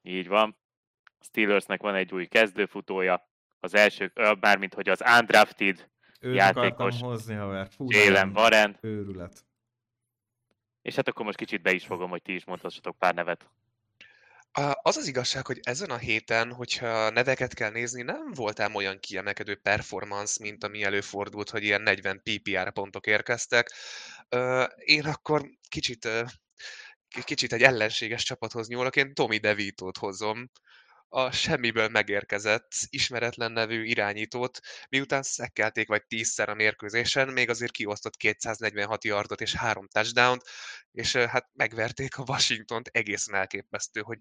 [0.02, 0.58] Így van.
[1.20, 3.30] Steelersnek van egy új kezdőfutója.
[3.60, 7.00] Az első, mármint hogy az undrafted Őt játékos.
[7.00, 7.68] hozni, haver.
[7.78, 8.78] Jalen Warren.
[8.82, 9.46] Őrület.
[10.82, 13.50] És hát akkor most kicsit be is fogom, hogy ti is mondhassatok pár nevet.
[14.82, 19.56] Az az igazság, hogy ezen a héten, hogyha neveket kell nézni, nem voltál olyan kiemelkedő
[19.56, 23.72] performance, mint ami előfordult, hogy ilyen 40 PPR pontok érkeztek.
[24.76, 26.10] Én akkor kicsit,
[27.24, 30.52] kicsit egy ellenséges csapathoz nyúlok, én Tommy DeVito-t hozom,
[31.10, 38.16] a semmiből megérkezett, ismeretlen nevű irányítót, miután szekkelték vagy tízszer a mérkőzésen, még azért kiosztott
[38.16, 40.40] 246 yardot és három touchdown
[40.92, 44.20] és hát megverték a Washingtont, egészen elképesztő, hogy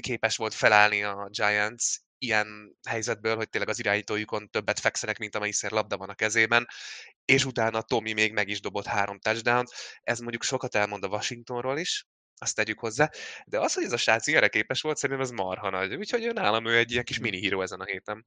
[0.00, 1.84] képes volt felállni a Giants
[2.18, 6.66] ilyen helyzetből, hogy tényleg az irányítójukon többet fekszenek, mint amelyikszer labda van a kezében,
[7.24, 9.64] és utána Tommy még meg is dobott három touchdown
[10.02, 12.06] Ez mondjuk sokat elmond a Washingtonról is,
[12.40, 13.10] azt tegyük hozzá.
[13.46, 15.94] De az, hogy ez a srác ilyenre képes volt, szerintem ez marha nagy.
[15.94, 18.26] Úgyhogy nálam ő egy ilyen kis mini híró ezen a héten.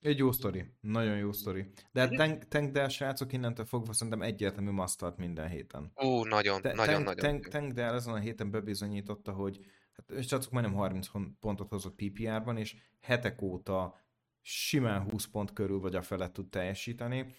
[0.00, 0.64] Egy jó sztori.
[0.80, 1.66] Nagyon jó sztori.
[1.92, 5.92] De tank, tank Dell srácok innentől fogva szerintem egyértelmű masztart minden héten.
[6.04, 7.30] Ó, nagyon, Te, nagyon, tank, nagyon.
[7.30, 9.60] Tank, tank Dell ezen a héten bebizonyította, hogy
[9.92, 11.06] hát srácok majdnem 30
[11.40, 14.00] pontot hozott PPR-ban, és hetek óta
[14.42, 17.34] simán 20 pont körül vagy a felett tud teljesíteni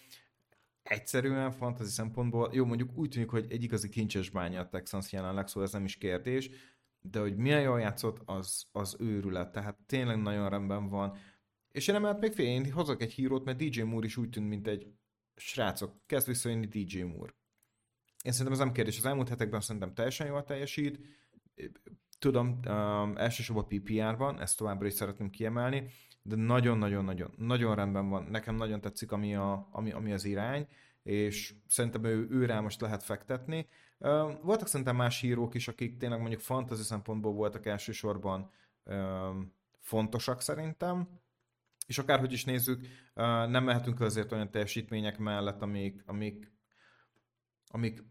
[0.82, 5.48] egyszerűen fantasy szempontból, jó, mondjuk úgy tűnik, hogy egy igazi kincses bánya a Texans jelenleg,
[5.48, 6.50] szóval ez nem is kérdés,
[7.00, 11.16] de hogy milyen jól játszott, az, az őrület, tehát tényleg nagyon rendben van.
[11.72, 14.48] És én emellett még fél, én hozok egy hírót, mert DJ Moore is úgy tűnt,
[14.48, 14.86] mint egy
[15.36, 17.34] srácok, kezd visszajönni DJ Moore.
[18.24, 21.00] Én szerintem ez nem kérdés, az elmúlt hetekben szerintem teljesen jól teljesít,
[22.18, 25.88] tudom, um, elsősorban PPR-ban, ezt továbbra is szeretném kiemelni,
[26.22, 28.24] de nagyon-nagyon-nagyon nagyon rendben van.
[28.24, 30.66] Nekem nagyon tetszik, ami, a, ami, ami az irány,
[31.02, 33.68] és szerintem ő, ő rá most lehet fektetni.
[34.42, 38.50] Voltak szerintem más hírók is, akik tényleg mondjuk fantasy szempontból voltak elsősorban
[39.80, 41.08] fontosak szerintem,
[41.86, 42.86] és akárhogy is nézzük,
[43.48, 46.52] nem mehetünk azért olyan teljesítmények mellett, amik, amik,
[47.68, 48.02] amik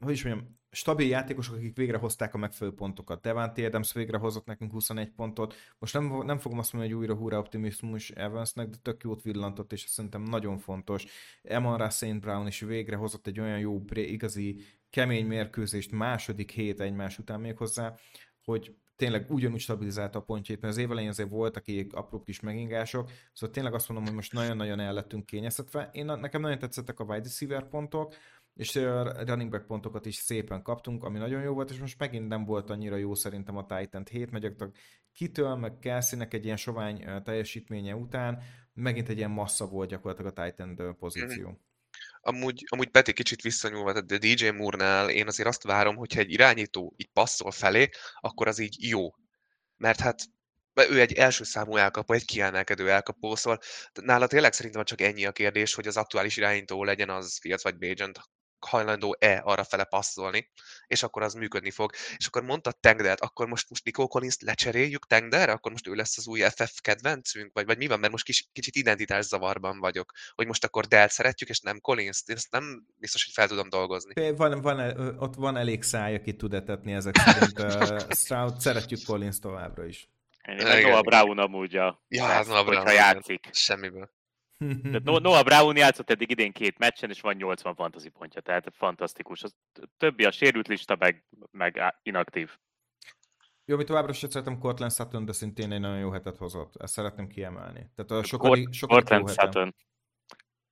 [0.00, 3.20] hogy is mondjam, stabil játékosok, akik végre hozták a megfelelő pontokat.
[3.20, 5.54] Devante Adams végre hozott nekünk 21 pontot.
[5.78, 9.72] Most nem, nem fogom azt mondani, hogy újra húra optimizmus Evansnek, de tök jót villantott,
[9.72, 11.04] és szerintem nagyon fontos.
[11.42, 12.20] Emonra St.
[12.20, 14.60] Brown is végre hozott egy olyan jó, igazi,
[14.90, 17.94] kemény mérkőzést második hét egymás után még hozzá,
[18.44, 22.40] hogy tényleg ugyanúgy stabilizálta a pontjait, mert az év elején azért voltak ilyen apró kis
[22.40, 25.90] megingások, szóval tényleg azt mondom, hogy most nagyon-nagyon el lettünk kényeztetve.
[25.92, 28.14] Én, nekem nagyon tetszettek a wide receiver pontok,
[28.56, 28.74] és
[29.26, 32.70] running back pontokat is szépen kaptunk, ami nagyon jó volt, és most megint nem volt
[32.70, 34.52] annyira jó szerintem a Titan 7, meg
[35.12, 38.42] kitől, meg kelsey egy ilyen sovány teljesítménye után,
[38.72, 41.48] megint egy ilyen massza volt gyakorlatilag a Titan pozíció.
[41.48, 41.54] Mm.
[42.20, 46.94] Amúgy, amúgy Peti kicsit visszanyúlva, de DJ Moore-nál én azért azt várom, hogyha egy irányító
[46.96, 47.88] így passzol felé,
[48.20, 49.14] akkor az így jó.
[49.76, 50.22] Mert hát
[50.90, 53.58] ő egy első számú elkapó, egy kiemelkedő elkapó, szóval
[53.92, 57.78] nála tényleg szerintem csak ennyi a kérdés, hogy az aktuális irányító legyen az Fields vagy
[57.78, 58.20] Bajent,
[58.66, 60.50] hajlandó-e arra fele passzolni,
[60.86, 61.92] és akkor az működni fog.
[62.16, 66.18] És akkor mondta Tengdert, akkor most, most Nico collins lecseréljük Tengderre, akkor most ő lesz
[66.18, 70.12] az új FF kedvencünk, vagy, vagy mi van, mert most kis, kicsit identitás zavarban vagyok,
[70.34, 74.30] hogy most akkor Delt szeretjük, és nem collins ezt nem biztos, hogy fel tudom dolgozni.
[74.36, 74.78] Van, van,
[75.18, 77.58] ott van elég száj, aki tud etetni ezek szerint.
[77.58, 80.08] uh, Stroud, szeretjük Collins továbbra is.
[80.42, 83.48] Én Noah Brown amúgy a ja, lesz, Noah Brown, játszik.
[83.52, 84.10] Semmiből.
[84.58, 89.42] Tehát Noah Brown játszott eddig idén két meccsen, és van 80 fantasy pontja, tehát fantasztikus.
[89.42, 89.54] Az
[89.96, 92.50] többi a sérült lista, meg, meg inaktív.
[93.64, 96.76] Jó, mi továbbra sem szeretem Cortland Sutton, de szintén egy nagyon jó hetet hozott.
[96.76, 97.90] Ezt szeretném kiemelni.
[97.94, 99.74] Tehát a sokadik, sokadik Cortland Sutton.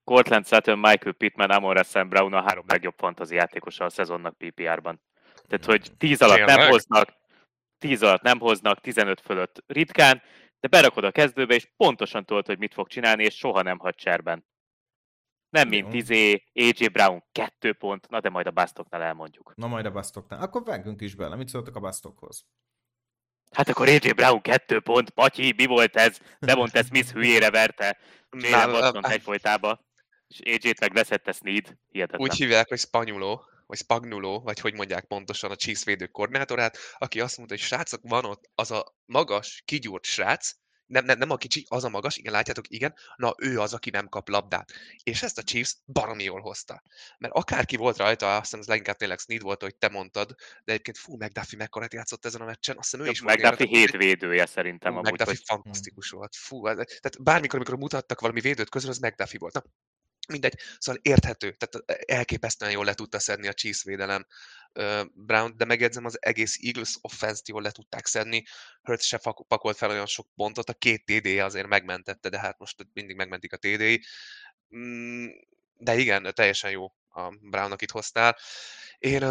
[0.05, 5.01] Cortland Sutton, Michael Pittman, Amon Sam Brown a három legjobb fantasy játékosa a szezonnak PPR-ban.
[5.49, 7.13] Tehát, hogy 10 alatt nem hoznak,
[7.79, 10.23] 10 alatt nem hoznak, 15 fölött ritkán,
[10.65, 13.95] de berakod a kezdőbe, és pontosan tudod, hogy mit fog csinálni, és soha nem hagy
[13.95, 14.47] cserben.
[15.49, 19.53] Nem mint izé, AJ Brown kettő pont, na de majd a basztoknál elmondjuk.
[19.55, 20.41] Na majd a basztoknál.
[20.41, 21.37] Akkor vágjunk is bele.
[21.37, 22.47] Mit szóltak a basztokhoz?
[23.51, 26.19] Hát akkor AJ Brown kettő pont, Matyi, mi volt ez?
[26.39, 27.99] Devonte Smith hülyére verte
[28.31, 29.85] Jalen Watson egyfolytába,
[30.27, 31.77] és AJ-t meg leszette Sneed.
[31.89, 32.29] Hihetetlen.
[32.29, 37.37] Úgy hívják, hogy Spanyoló, vagy Spagnuló, vagy hogy mondják pontosan a védő koordinátorát, aki azt
[37.37, 40.53] mondta, hogy srácok, van ott az a magas, kigyúrt srác,
[40.87, 43.91] nem, nem, nem a kicsi, az a magas, igen, látjátok, igen, na ő az, aki
[43.91, 44.73] nem kap labdát.
[45.03, 46.83] És ezt a Chiefs baromi jól hozta.
[47.19, 50.73] Mert akárki volt rajta, azt hiszem az leginkább tényleg Sneed volt, hogy te mondtad, de
[50.73, 53.37] egyébként fú, McDuffie mekkora játszott ezen a meccsen, azt hiszem ő is volt.
[53.37, 55.13] McDuffie hét védője szerintem fú, amúgy.
[55.13, 55.57] McDuffie hogy...
[55.57, 56.35] fantasztikus volt.
[56.37, 59.55] Fú, tehát bármikor, amikor mutattak valami védőt közül, az McDuffie volt.
[59.55, 59.63] Na,
[60.29, 64.27] mindegy, szóval érthető, tehát elképesztően jól le tudta szedni a Chiefs védelem
[65.13, 68.45] Brown, de megjegyzem, az egész Eagles offense jól le tudták szedni,
[68.83, 72.87] Hurts se pakolt fel olyan sok pontot, a két td azért megmentette, de hát most
[72.93, 74.01] mindig megmentik a td
[74.77, 75.27] mm,
[75.75, 78.39] De igen, teljesen jó a Brown, itt hoztál.
[78.99, 79.23] Én,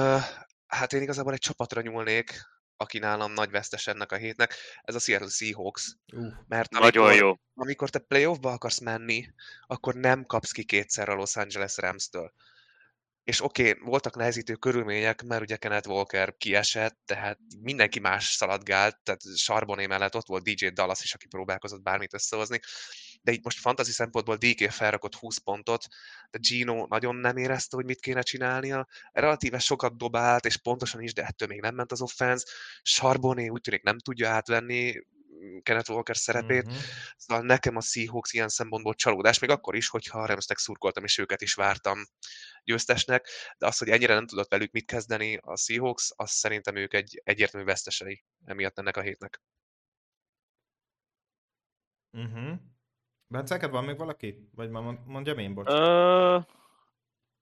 [0.67, 2.41] hát én igazából egy csapatra nyúlnék,
[2.77, 5.95] aki nálam nagy vesztes ennek a hétnek, ez a Seattle Seahawks.
[6.13, 7.35] Uh, mert amikor, nagyon jó.
[7.53, 9.25] Amikor te playoffba akarsz menni,
[9.67, 12.33] akkor nem kapsz ki kétszer a Los Angeles Rams-től
[13.23, 18.97] és oké, okay, voltak nehezítő körülmények, mert ugye Kenneth Walker kiesett, tehát mindenki más szaladgált,
[19.03, 22.59] tehát Sarboné mellett ott volt DJ Dallas is, aki próbálkozott bármit összehozni,
[23.23, 25.85] de itt most fantasy szempontból DK felrakott 20 pontot,
[26.31, 31.13] de Gino nagyon nem érezte, hogy mit kéne csinálnia, relatíve sokat dobált, és pontosan is,
[31.13, 32.45] de ettől még nem ment az offense,
[32.81, 35.01] Sarboné úgy tűnik nem tudja átvenni,
[35.61, 36.65] Kenneth Walker szerepét.
[36.67, 36.77] Mm-hmm.
[37.17, 41.17] Szóval nekem a Seahawks ilyen szempontból csalódás, még akkor is, hogyha a Ramsnek szurkoltam, és
[41.17, 42.05] őket is vártam
[42.63, 46.93] győztesnek, de az, hogy ennyire nem tudott velük mit kezdeni a Seahawks, az szerintem ők
[46.93, 49.41] egy egyértelmű vesztesei emiatt ennek a hétnek.
[52.11, 52.72] Uh-huh.
[53.33, 54.49] Bence, van még valaki?
[54.55, 54.69] Vagy
[55.05, 55.69] mondjam én, bocs?
[55.69, 56.43] Uh,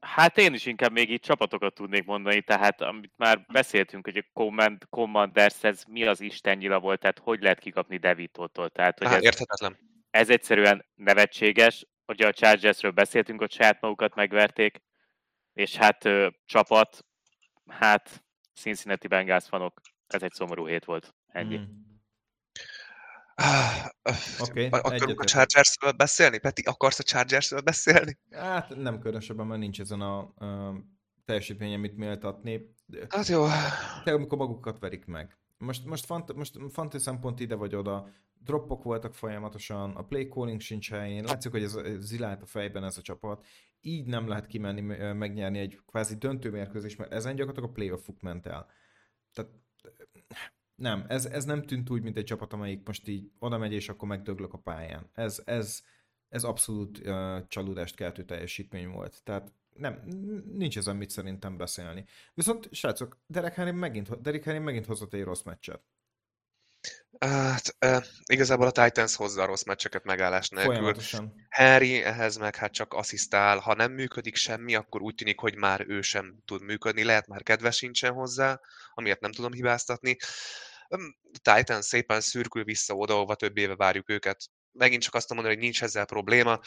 [0.01, 4.29] Hát én is inkább még így csapatokat tudnék mondani, tehát amit már beszéltünk, hogy a
[4.33, 8.69] Command, Commanders ez mi az istennyila volt, tehát hogy lehet kikapni Devitótól.
[8.69, 9.77] Tehát, hogy Há, ez, érthetetlen.
[10.09, 11.87] Ez egyszerűen nevetséges.
[12.07, 14.81] Ugye a Chargersről beszéltünk, hogy saját magukat megverték,
[15.53, 17.05] és hát ö, csapat,
[17.67, 18.23] hát
[18.53, 21.15] Cincinnati Bengals fanok, ez egy szomorú hét volt.
[21.27, 21.57] Ennyi.
[21.57, 21.90] Mm.
[24.39, 26.37] Okay, Akarunk a Chargers-ről beszélni?
[26.37, 28.17] Peti, akarsz a Chargers-ről beszélni?
[28.31, 30.75] Hát nem különösebben, mert nincs ezen a, a
[31.25, 32.75] teljesítmény, amit méltatni.
[33.09, 33.45] Hát jó.
[34.03, 35.37] De amikor magukat verik meg.
[35.57, 38.07] Most, most, fant, most fanti szempont ide vagy oda,
[38.43, 42.97] droppok voltak folyamatosan, a play calling sincs helyén, látszik, hogy ez zilált a fejben ez
[42.97, 43.45] a csapat,
[43.81, 44.81] így nem lehet kimenni,
[45.13, 48.67] megnyerni egy kvázi döntőmérkőzés, mert ezen gyakorlatilag a playoffuk ment el.
[49.33, 49.51] Tehát
[50.81, 53.89] nem, ez, ez nem tűnt úgy, mint egy csapat, amelyik most így oda megy, és
[53.89, 55.09] akkor megdöglök a pályán.
[55.13, 55.81] Ez, ez,
[56.29, 59.23] ez abszolút uh, csalódást keltő teljesítmény volt.
[59.23, 60.01] Tehát nem,
[60.53, 62.05] nincs ezen mit szerintem beszélni.
[62.33, 65.81] Viszont, srácok, Derek Henry megint, Derek Henry megint hozott egy rossz meccset.
[67.19, 70.95] Hát, uh, igazából a Titans hozza a rossz meccseket megállás nélkül.
[71.49, 73.57] Harry ehhez meg hát csak asszisztál.
[73.57, 77.03] Ha nem működik semmi, akkor úgy tűnik, hogy már ő sem tud működni.
[77.03, 78.59] Lehet már kedves sincsen hozzá,
[78.93, 80.17] amiért nem tudom hibáztatni.
[81.41, 84.49] Titan szépen szürkül vissza oda, ahova több éve várjuk őket.
[84.71, 86.59] Megint csak azt mondani, hogy nincs ezzel probléma.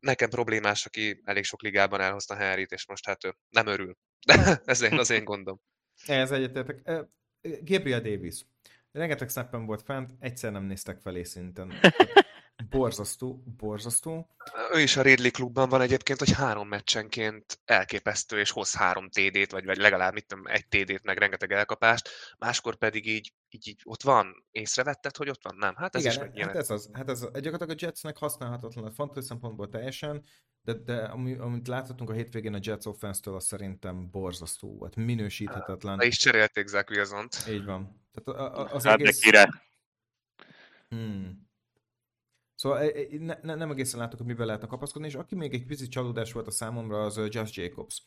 [0.00, 3.96] Nekem problémás, aki elég sok ligában elhozta Harryt, és most hát ő nem örül.
[4.64, 5.60] ez én, az én gondom.
[6.06, 7.06] Ez egyetértek.
[7.42, 8.44] Gabriel Davis.
[8.92, 11.72] Rengeteg snappen volt fent, egyszer nem néztek felé szinten.
[12.64, 14.28] Borzasztó, borzasztó.
[14.72, 19.50] Ő is a Ridley klubban van egyébként, hogy három meccsenként elképesztő, és hoz három TD-t,
[19.50, 23.80] vagy, vagy legalább mit tudom, egy TD-t, meg rengeteg elkapást, máskor pedig így, így, így
[23.84, 24.44] ott van.
[24.50, 25.54] Észrevetted, hogy ott van?
[25.56, 26.90] Nem, hát ez Igen, is hát ez az.
[26.92, 30.24] Hát ez gyakorlatilag a Jetsnek használhatatlan a fantasy szempontból teljesen,
[30.62, 35.96] de, de ami, amit láthatunk a hétvégén a Jets offense-től, az szerintem borzasztó volt, minősíthetetlen.
[35.96, 37.44] Na is cserélték Zach Wilson-t.
[37.48, 38.06] Így van.
[38.12, 39.20] Tehát a, a, az hát egész...
[39.20, 39.62] kire?
[40.88, 41.47] Hmm.
[42.58, 45.54] Szóval e, e, ne, ne, nem egészen látok, hogy mivel lehetne kapaszkodni, és aki még
[45.54, 48.02] egy picit csalódás volt a számomra, az Just Jacobs.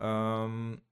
[0.00, 0.82] Um,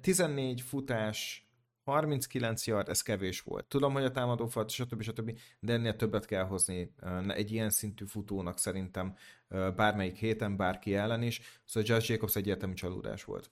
[0.00, 1.48] 14 futás,
[1.84, 3.64] 39 yard, ez kevés volt.
[3.64, 5.02] Tudom, hogy a támadó falt, stb.
[5.02, 6.94] stb., de ennél többet kell hozni
[7.28, 9.16] egy ilyen szintű futónak szerintem
[9.48, 11.40] bármelyik héten, bárki ellen is.
[11.64, 13.50] Szóval Just Jacobs egyértelmű csalódás volt.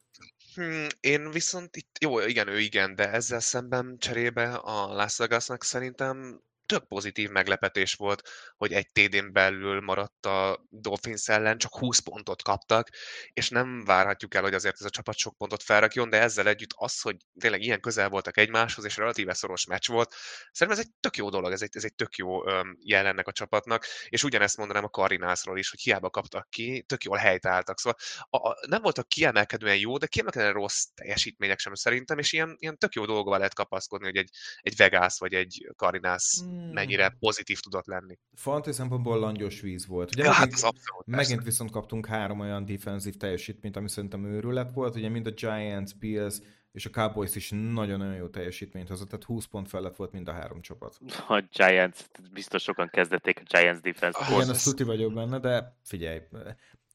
[0.54, 5.64] Hmm, én viszont itt, jó, igen, ő igen, de ezzel szemben cserébe a Las Vegasnak
[5.64, 6.42] szerintem
[6.72, 12.42] tök pozitív meglepetés volt, hogy egy TD-n belül maradt a Dolphins ellen, csak 20 pontot
[12.42, 12.88] kaptak,
[13.32, 16.72] és nem várhatjuk el, hogy azért ez a csapat sok pontot felrakjon, de ezzel együtt
[16.74, 20.14] az, hogy tényleg ilyen közel voltak egymáshoz, és relatíve szoros meccs volt,
[20.52, 23.32] szerintem ez egy tök jó dolog, ez egy, ez egy tök jó um, jelennek a
[23.32, 27.78] csapatnak, és ugyanezt mondanám a Cardinalsról is, hogy hiába kaptak ki, tök jól helytálltak.
[27.78, 27.98] Szóval
[28.30, 32.78] a, a, nem voltak kiemelkedően jó, de kiemelkedően rossz teljesítmények sem szerintem, és ilyen, ilyen
[32.78, 36.40] tök jó dolgokval lehet kapaszkodni, hogy egy, egy Vegas vagy egy Cardinals
[36.72, 38.18] mennyire pozitív tudott lenni.
[38.34, 40.10] Fantasy szempontból langyos víz volt.
[40.12, 41.04] Ugye Ja, hát megint, az abszolút.
[41.04, 41.20] persze.
[41.22, 44.94] megint viszont kaptunk három olyan defensív teljesítményt, ami szerintem őrület volt.
[44.96, 46.34] Ugye mind a Giants, Bills
[46.72, 50.32] és a Cowboys is nagyon-nagyon jó teljesítményt hozott, tehát 20 pont felett volt mind a
[50.32, 50.98] három csapat.
[51.28, 51.98] A Giants,
[52.32, 56.20] biztos sokan kezdették a Giants defense Ah, Igen, az- azt tuti vagyok benne, de figyelj,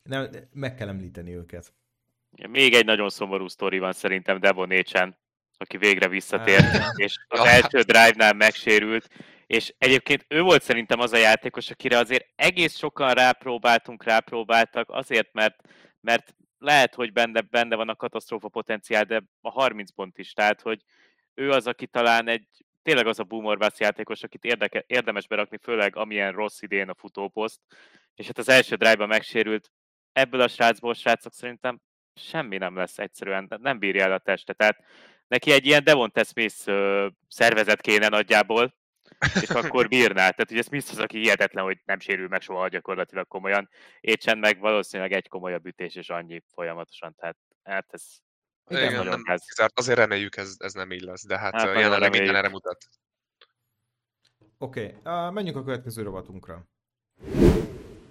[0.04, 1.74] nem, meg kell említeni őket.
[2.50, 5.18] Még egy nagyon szomorú sztori van szerintem Devon Écsen,
[5.58, 6.66] aki végre visszatért,
[6.96, 9.10] és az első drive-nál megsérült,
[9.48, 15.34] és egyébként ő volt szerintem az a játékos, akire azért egész sokan rápróbáltunk, rápróbáltak, azért,
[15.34, 15.56] mert,
[16.02, 20.62] mert lehet, hogy benne, benne van a katasztrófa potenciál, de a 30 pont is, tehát,
[20.62, 20.82] hogy
[21.34, 22.48] ő az, aki talán egy,
[22.82, 27.60] tényleg az a boomer játékos, akit érdeke, érdemes berakni, főleg amilyen rossz idén a futóposzt,
[28.16, 29.72] és hát az első drive-ban megsérült,
[30.12, 31.80] ebből a srácból srácok szerintem
[32.16, 34.54] semmi nem lesz egyszerűen, nem bírja el a teste.
[34.54, 34.78] Tehát
[35.28, 36.72] neki egy ilyen Devonta Smith
[37.28, 38.77] szervezet kéne nagyjából,
[39.42, 40.30] és akkor bírná.
[40.30, 43.70] Tehát ugye Smith az, aki hihetetlen, hogy nem sérül meg soha gyakorlatilag komolyan.
[44.00, 47.16] Écsen meg valószínűleg egy komolyabb ütés, és annyi folyamatosan.
[47.16, 48.04] Tehát hát ez
[48.70, 49.80] Igen, Igen, nagyon nem, kizárt.
[49.80, 52.78] azért reméljük ez, ez nem így lesz, de hát, Hát jelenleg minden erre mutat.
[54.58, 56.68] Oké, okay, menjünk a következő rovatunkra.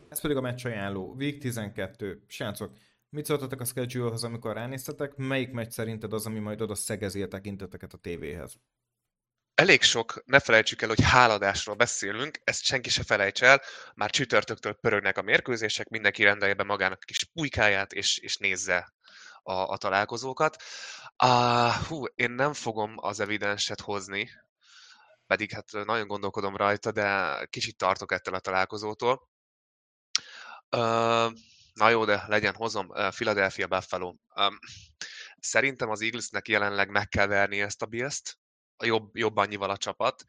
[0.09, 1.15] Ez pedig a meccs ajánló.
[1.19, 2.23] Week 12.
[2.27, 2.73] Srácok,
[3.09, 5.17] mit szóltatok a schedule-hoz, amikor ránéztetek?
[5.17, 8.61] Melyik meccs szerinted az, ami majd oda szegezi a tekinteteket a tévéhez?
[9.57, 13.63] Elég sok, ne felejtsük el, hogy háladásról beszélünk, ezt senki se felejts el,
[13.95, 18.95] már csütörtöktől pörögnek a mérkőzések, mindenki rendelje be magának kis pulykáját, és, és nézze
[19.43, 20.63] a, a találkozókat.
[21.25, 24.31] Uh, hú, én nem fogom az evidenset hozni,
[25.27, 29.29] pedig hát nagyon gondolkodom rajta, de kicsit tartok ettől a találkozótól.
[30.77, 31.33] Uh,
[31.73, 32.89] na jó, de legyen, hozom.
[32.89, 34.15] Uh, Philadelphia Buffalo.
[34.35, 34.59] Um,
[35.39, 38.46] szerintem az Eaglesnek jelenleg meg kell verni ezt a Bills-t, a
[38.85, 40.25] jobb, jobb annyival a csapat,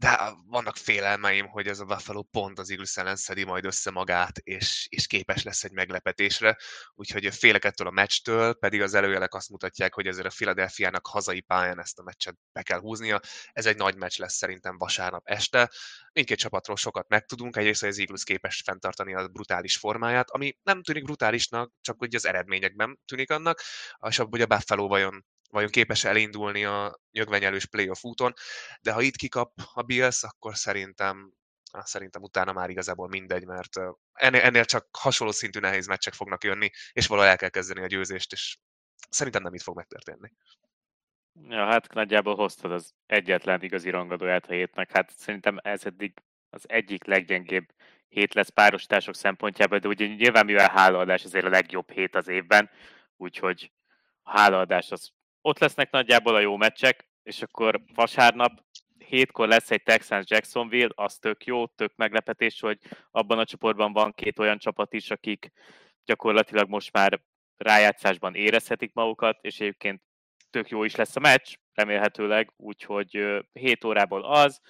[0.00, 4.38] de vannak félelmeim, hogy ez a Buffalo pont az Eagles ellen szedi majd össze magát,
[4.38, 6.56] és, és képes lesz egy meglepetésre,
[6.94, 11.40] úgyhogy félek ettől a meccstől, pedig az előjelek azt mutatják, hogy ezért a Philadelphiának hazai
[11.40, 13.20] pályán ezt a meccset be kell húznia.
[13.52, 15.70] Ez egy nagy meccs lesz szerintem vasárnap este.
[16.12, 20.82] Mindkét csapatról sokat megtudunk, egyrészt, hogy az Eagles képes fenntartani a brutális formáját, ami nem
[20.82, 23.60] tűnik brutálisnak, csak hogy az eredményekben tűnik annak,
[24.08, 28.32] és abban, hogy a Buffalo vajon vajon képes elindulni a nyögvenyelős playoff úton,
[28.80, 31.32] de ha itt kikap a Bills, akkor szerintem
[31.72, 33.76] szerintem utána már igazából mindegy, mert
[34.12, 37.86] ennél, ennél csak hasonló szintű nehéz meccsek fognak jönni, és valahol el kell kezdeni a
[37.86, 38.58] győzést, és
[39.08, 40.32] szerintem nem itt fog megtörténni.
[41.48, 44.90] Ja, hát nagyjából hoztad az egyetlen igazi rangadóját a hétnek.
[44.92, 46.12] Hát szerintem ez eddig
[46.50, 47.72] az egyik leggyengébb
[48.08, 52.70] hét lesz párosítások szempontjából, de ugye nyilván mivel hálaadás azért a legjobb hét az évben,
[53.16, 53.72] úgyhogy
[54.22, 55.12] a hálaadás az
[55.42, 58.64] ott lesznek nagyjából a jó meccsek, és akkor vasárnap
[58.98, 62.78] hétkor lesz egy Texans Jacksonville, az tök jó, tök meglepetés, hogy
[63.10, 65.52] abban a csoportban van két olyan csapat is, akik
[66.04, 67.20] gyakorlatilag most már
[67.56, 70.02] rájátszásban érezhetik magukat, és egyébként
[70.50, 74.60] tök jó is lesz a meccs, remélhetőleg, úgyhogy ö, 7 órából az,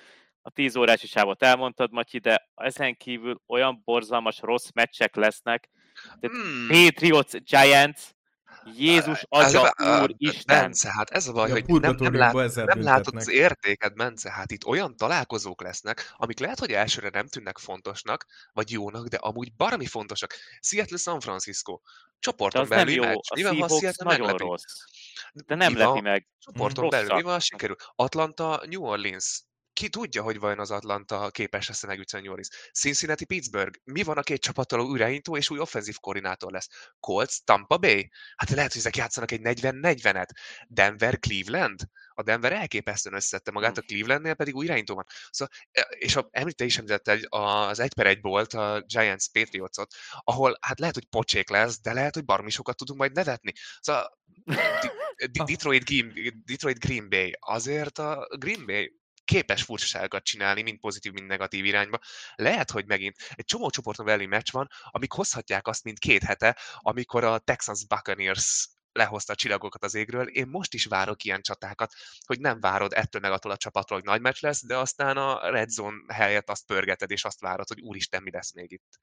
[0.42, 5.68] a 10 órás is sávot elmondtad, Matyi, de ezen kívül olyan borzalmas, rossz meccsek lesznek.
[6.20, 6.66] De Hmm.
[6.68, 8.14] Patriots, Giants,
[8.76, 10.60] Jézus atya, Ez- úr, Isten.
[10.60, 14.50] Bence, hát ez a baj, hogy nem, nem, lát, nem látod az értéket, Bence, hát
[14.50, 19.54] itt olyan találkozók lesznek, amik lehet, hogy elsőre nem tűnnek fontosnak, vagy jónak, de amúgy
[19.56, 20.34] baromi fontosak.
[20.60, 21.80] Seattle San Francisco.
[22.18, 23.42] Csoporton az nem jó, meccs.
[23.42, 24.42] van, ha Seattle nagyon meglepi?
[24.42, 24.62] rossz.
[25.32, 26.26] De nem lepi meg.
[26.38, 26.92] Csoporton Mhm.
[26.94, 27.30] belül mi Rosszak.
[27.30, 27.76] van, sikerül.
[27.94, 29.42] Atlanta, New Orleans.
[29.72, 32.48] Ki tudja, hogy vajon az Atlanta képes lesz megütni New Orleans.
[32.72, 33.78] Cincinnati, Pittsburgh.
[33.84, 36.68] Mi van a két csapattal, új irányító és új offenzív koordinátor lesz.
[37.00, 38.10] Colts, Tampa Bay.
[38.36, 40.28] Hát lehet, hogy ezek játszanak egy 40-40-et.
[40.68, 41.80] Denver, Cleveland.
[42.14, 45.04] A Denver elképesztően összette magát, a Clevelandnél pedig új irányító van.
[45.30, 49.30] Szóval, e, és a, említe is említette egy- az egy per egy volt, a Giants
[49.30, 53.52] Patriotsot, ahol hát lehet, hogy pocsék lesz, de lehet, hogy baromi sokat tudunk majd nevetni.
[53.80, 54.18] Szóval.
[55.46, 56.12] Detroit, Green,
[56.44, 57.36] Detroit Green Bay.
[57.40, 58.99] Azért a Green Bay
[59.30, 61.98] képes furcsaságokat csinálni, mind pozitív, mind negatív irányba.
[62.34, 66.56] Lehet, hogy megint egy csomó csoporton belüli meccs van, amik hozhatják azt, mint két hete,
[66.76, 70.26] amikor a Texans Buccaneers lehozta a csillagokat az égről.
[70.26, 71.92] Én most is várok ilyen csatákat,
[72.26, 75.50] hogy nem várod ettől meg attól a csapatról, hogy nagy meccs lesz, de aztán a
[75.50, 78.98] red zone helyett azt pörgeted, és azt várod, hogy úristen, mi lesz még itt.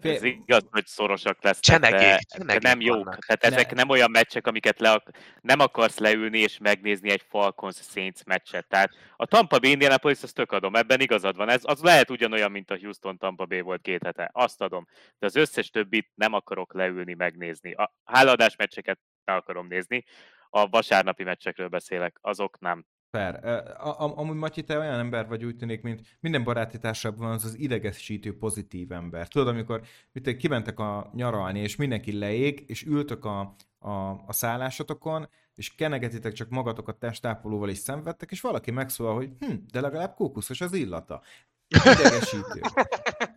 [0.00, 3.04] Ez igaz, hogy szorosak lesznek, Csemegék, de, de csemegék nem jók.
[3.04, 3.24] vannak.
[3.24, 3.76] Tehát ezek Ne.
[3.76, 8.68] nem olyan meccsek, amiket le, ak- nem akarsz leülni és megnézni egy Falcons Saints meccset.
[8.68, 11.48] Tehát a Tampa Bay Indianapolis, azt tök adom, ebben igazad van.
[11.48, 14.30] Ez az lehet ugyanolyan, mint a Houston Tampa Bay volt két hete.
[14.32, 14.86] Azt adom.
[15.18, 17.72] De az összes többit nem akarok leülni, megnézni.
[17.72, 20.04] A háladás meccseket meg akarom nézni.
[20.50, 22.84] A vasárnapi meccsekről beszélek, azok nem.
[23.10, 23.44] Fair.
[23.44, 27.44] A, amúgy Matyi, te olyan ember vagy úgy tűnik, mint minden baráti társában van az
[27.44, 29.28] az idegesítő pozitív ember.
[29.28, 33.90] Tudod, amikor mit, kimentek a nyaralni, és mindenki leég, és ültök a, a,
[34.26, 39.80] a szállásotokon, és kenegetitek csak magatokat testápolóval is szenvedtek, és valaki megszólal, hogy hm, de
[39.80, 41.22] legalább kókuszos az illata.
[41.68, 42.60] Idegesítő.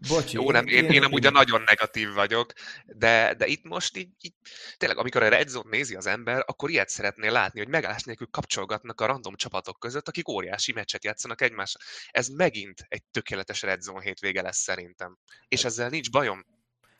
[0.07, 2.53] Bocsi, Jó, nem, én, én, én amúgy nagyon negatív vagyok,
[2.85, 4.33] de, de itt most így, így,
[4.77, 8.27] tényleg, amikor a Red Zone nézi az ember, akkor ilyet szeretnél látni, hogy megállás nélkül
[8.31, 11.79] kapcsolgatnak a random csapatok között, akik óriási meccset játszanak egymásra.
[12.11, 15.17] Ez megint egy tökéletes Red Zone hétvége lesz szerintem.
[15.47, 16.45] És ezzel nincs bajom.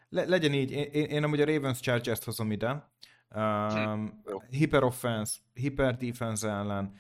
[0.10, 2.94] Le, legyen így, én, én, én amúgy a Ravens Chargers-t hozom ide.
[3.36, 7.00] Um, hm, hiper offense, hiper defense ellen,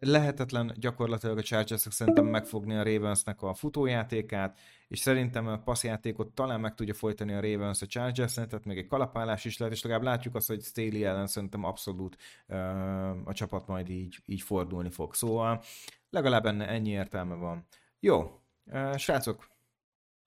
[0.00, 6.60] lehetetlen gyakorlatilag a chargers szerintem megfogni a Ravensnek a futójátékát, és szerintem a passzjátékot talán
[6.60, 10.04] meg tudja folytani a Ravens a chargers tehát még egy kalapálás is lehet, és legalább
[10.04, 15.14] látjuk azt, hogy Staley ellen szerintem abszolút uh, a csapat majd így, így fordulni fog.
[15.14, 15.62] Szóval
[16.10, 17.66] legalább enne ennyi értelme van.
[18.00, 19.48] Jó, uh, srácok.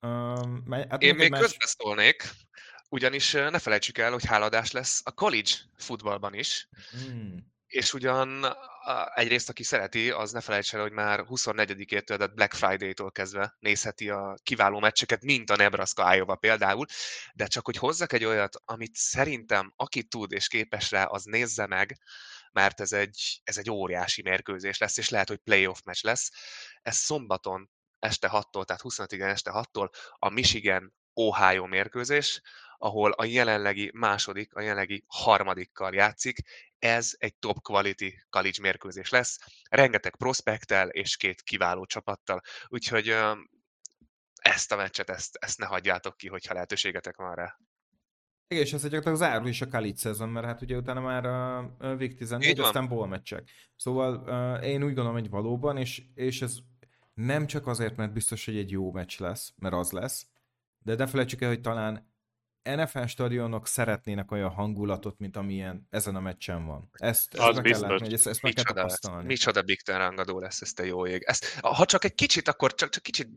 [0.01, 1.41] Uh, hát Én még más...
[1.41, 2.29] közbeszólnék,
[2.89, 6.69] ugyanis ne felejtsük el, hogy háladás lesz a college futballban is.
[6.91, 8.45] Hmm és ugyan
[9.13, 14.35] egyrészt, aki szereti, az ne felejtsen, hogy már 24-től, tehát Black Friday-tól kezdve nézheti a
[14.43, 16.85] kiváló meccseket, mint a Nebraska Iowa például,
[17.33, 21.67] de csak hogy hozzak egy olyat, amit szerintem aki tud és képes rá, az nézze
[21.67, 21.97] meg,
[22.51, 26.31] mert ez egy, ez egy óriási mérkőzés lesz, és lehet, hogy playoff meccs lesz.
[26.81, 27.69] Ez szombaton
[27.99, 32.41] este 6-tól, tehát 25 este 6-tól a Michigan Ohio mérkőzés,
[32.83, 36.37] ahol a jelenlegi második, a jelenlegi harmadikkal játszik.
[36.79, 43.15] Ez egy top quality college mérkőzés lesz, rengeteg prospektel és két kiváló csapattal, úgyhogy
[44.41, 47.57] ezt a meccset, ezt, ezt ne hagyjátok ki, hogyha lehetőségetek van rá.
[48.47, 51.73] Igen, és ez gyakorlatilag zárul is a college szezon, mert hát ugye utána már a
[51.79, 53.49] Week 14, aztán bowl meccsek.
[53.75, 56.57] Szóval uh, én úgy gondolom, hogy valóban, és, és ez
[57.13, 60.27] nem csak azért, mert biztos, hogy egy jó meccs lesz, mert az lesz,
[60.79, 62.12] de ne felejtsük el, hogy talán
[62.63, 66.89] NFL stadionok szeretnének olyan hangulatot, mint amilyen ezen a meccsen van.
[66.91, 67.81] Ezt, ezt az meg biztos.
[67.81, 69.25] kell látni, ezt, ezt meg kell tapasztalni.
[69.25, 71.23] Micsoda Big Ten rangadó lesz, ez te jó ég.
[71.25, 73.29] Ezt, ha csak egy kicsit, akkor csak, csak kicsit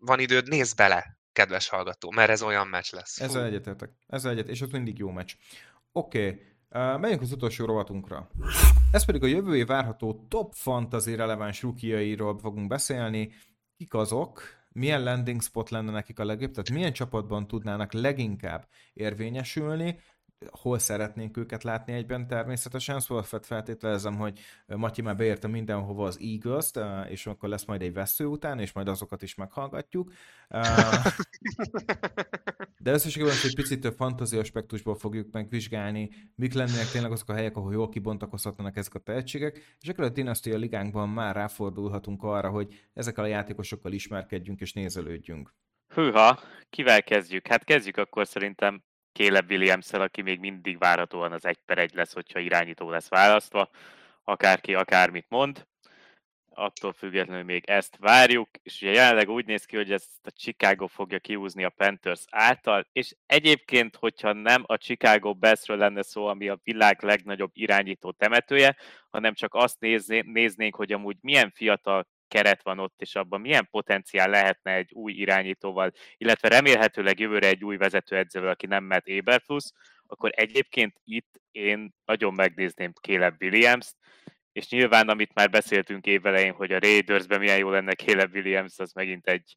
[0.00, 3.18] van időd, nézd bele, kedves hallgató, mert ez olyan meccs lesz.
[3.18, 3.24] Fú.
[3.24, 3.90] Ezzel egyetértek.
[4.06, 5.34] Ezzel egyet, és ott mindig jó meccs.
[5.92, 6.52] Oké, okay.
[6.70, 8.30] Uh, megyünk az utolsó rovatunkra.
[8.92, 13.32] Ez pedig a jövő év várható top fantasy releváns rukiairól fogunk beszélni.
[13.76, 14.42] Kik azok?
[14.74, 19.98] Milyen landing spot lenne nekik a legjobb, tehát milyen csapatban tudnának leginkább érvényesülni,
[20.50, 26.70] hol szeretnénk őket látni egyben természetesen, szóval feltételezem, hogy Matyi már beérte mindenhova az eagles
[27.08, 30.12] és akkor lesz majd egy vesző után, és majd azokat is meghallgatjuk.
[32.78, 37.56] De összességében egy picit több fantazi aspektusból fogjuk megvizsgálni, mik lennének tényleg azok a helyek,
[37.56, 42.88] ahol jól kibontakozhatnak ezek a tehetségek, és akkor a Dynasty ligánkban már ráfordulhatunk arra, hogy
[42.94, 45.54] ezekkel a játékosokkal ismerkedjünk és nézelődjünk.
[45.94, 46.40] Hűha,
[46.70, 47.46] kivel kezdjük?
[47.46, 48.82] Hát kezdjük akkor szerintem
[49.14, 53.70] Caleb williams aki még mindig várhatóan az egy per egy lesz, hogyha irányító lesz választva,
[54.24, 55.66] akárki akármit mond.
[56.56, 60.86] Attól függetlenül még ezt várjuk, és ugye jelenleg úgy néz ki, hogy ezt a Chicago
[60.86, 66.48] fogja kiúzni a Panthers által, és egyébként, hogyha nem a Chicago Bestről lenne szó, ami
[66.48, 68.76] a világ legnagyobb irányító temetője,
[69.10, 69.80] hanem csak azt
[70.24, 75.12] néznénk, hogy amúgy milyen fiatal keret van ott, és abban milyen potenciál lehetne egy új
[75.12, 79.64] irányítóval, illetve remélhetőleg jövőre egy új vezetőedzővel, aki nem Matt Eberflus,
[80.06, 83.96] akkor egyébként itt én nagyon megnézném Caleb Williams-t,
[84.52, 88.92] és nyilván, amit már beszéltünk évelején, hogy a Raidersben milyen jó lenne Caleb Williams, az
[88.92, 89.56] megint egy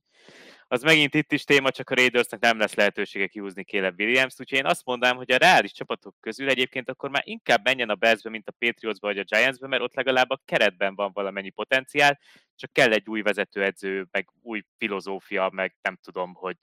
[0.68, 4.58] az megint itt is téma, csak a Raidersnek nem lesz lehetősége kihúzni Caleb williams úgyhogy
[4.58, 8.30] én azt mondanám, hogy a reális csapatok közül egyébként akkor már inkább menjen a Bearsbe,
[8.30, 12.20] mint a Patriotsba vagy a Giantsbe, mert ott legalább a keretben van valamennyi potenciál,
[12.56, 16.58] csak kell egy új vezetőedző, meg új filozófia, meg nem tudom, hogy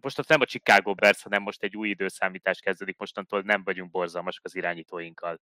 [0.00, 3.90] most ott nem a Chicago Bears, hanem most egy új időszámítás kezdődik, mostantól nem vagyunk
[3.90, 5.40] borzalmasak az irányítóinkkal.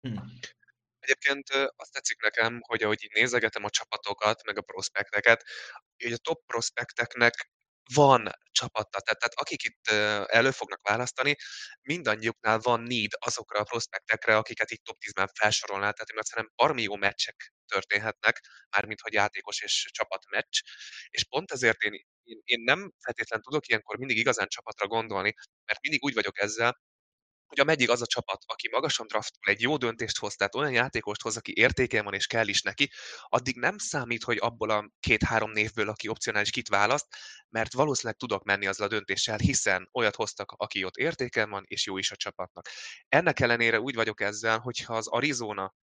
[0.00, 0.24] Hmm.
[0.98, 5.44] Egyébként azt tetszik nekem, hogy ahogy így nézegetem a csapatokat, meg a prospekteket,
[6.02, 7.50] hogy a top prospekteknek
[7.94, 9.86] van csapata, tehát, tehát akik itt
[10.30, 11.36] elő fognak választani,
[11.82, 16.82] mindannyiuknál van need azokra a prospektekre, akiket itt top 10-ben felsorolnál, tehát azt szerintem baromi
[16.82, 18.40] jó meccsek történhetnek,
[18.70, 20.60] mármint hogy játékos és csapat meccs,
[21.10, 21.92] és pont ezért én,
[22.22, 25.34] én, én nem feltétlenül tudok ilyenkor mindig igazán csapatra gondolni,
[25.64, 26.80] mert mindig úgy vagyok ezzel,
[27.52, 31.22] hogy ameddig az a csapat, aki magasan draftol, egy jó döntést hoz, tehát olyan játékost
[31.22, 32.90] hoz, aki értéke van és kell is neki,
[33.28, 37.06] addig nem számít, hogy abból a két-három névből, aki opcionális kit választ,
[37.48, 41.86] mert valószínűleg tudok menni azzal a döntéssel, hiszen olyat hoztak, aki ott értéke van, és
[41.86, 42.68] jó is a csapatnak.
[43.08, 45.74] Ennek ellenére úgy vagyok ezzel, hogyha az Arizona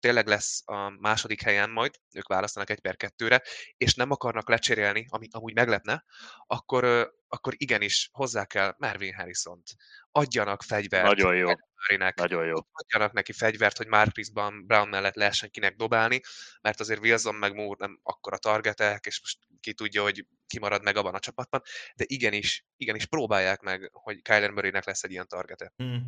[0.00, 3.42] tényleg lesz a második helyen majd, ők választanak egy per kettőre,
[3.76, 6.04] és nem akarnak lecserélni, ami amúgy meglepne,
[6.46, 9.74] akkor, akkor igenis hozzá kell Mervyn Harrison-t.
[10.10, 11.06] Adjanak fegyvert.
[11.06, 11.48] Nagyon jó.
[11.74, 12.18] Murraynek.
[12.18, 12.56] Nagyon jó.
[12.72, 14.30] Adjanak neki fegyvert, hogy Marquis
[14.66, 16.20] Brown mellett lehessen kinek dobálni,
[16.60, 20.82] mert azért Wilson meg Moore nem akkora targetek, és most ki tudja, hogy ki marad
[20.82, 21.62] meg abban a csapatban,
[21.96, 25.72] de igenis, igenis próbálják meg, hogy Kyler Murraynek lesz egy ilyen targete.
[25.76, 26.02] Hmm.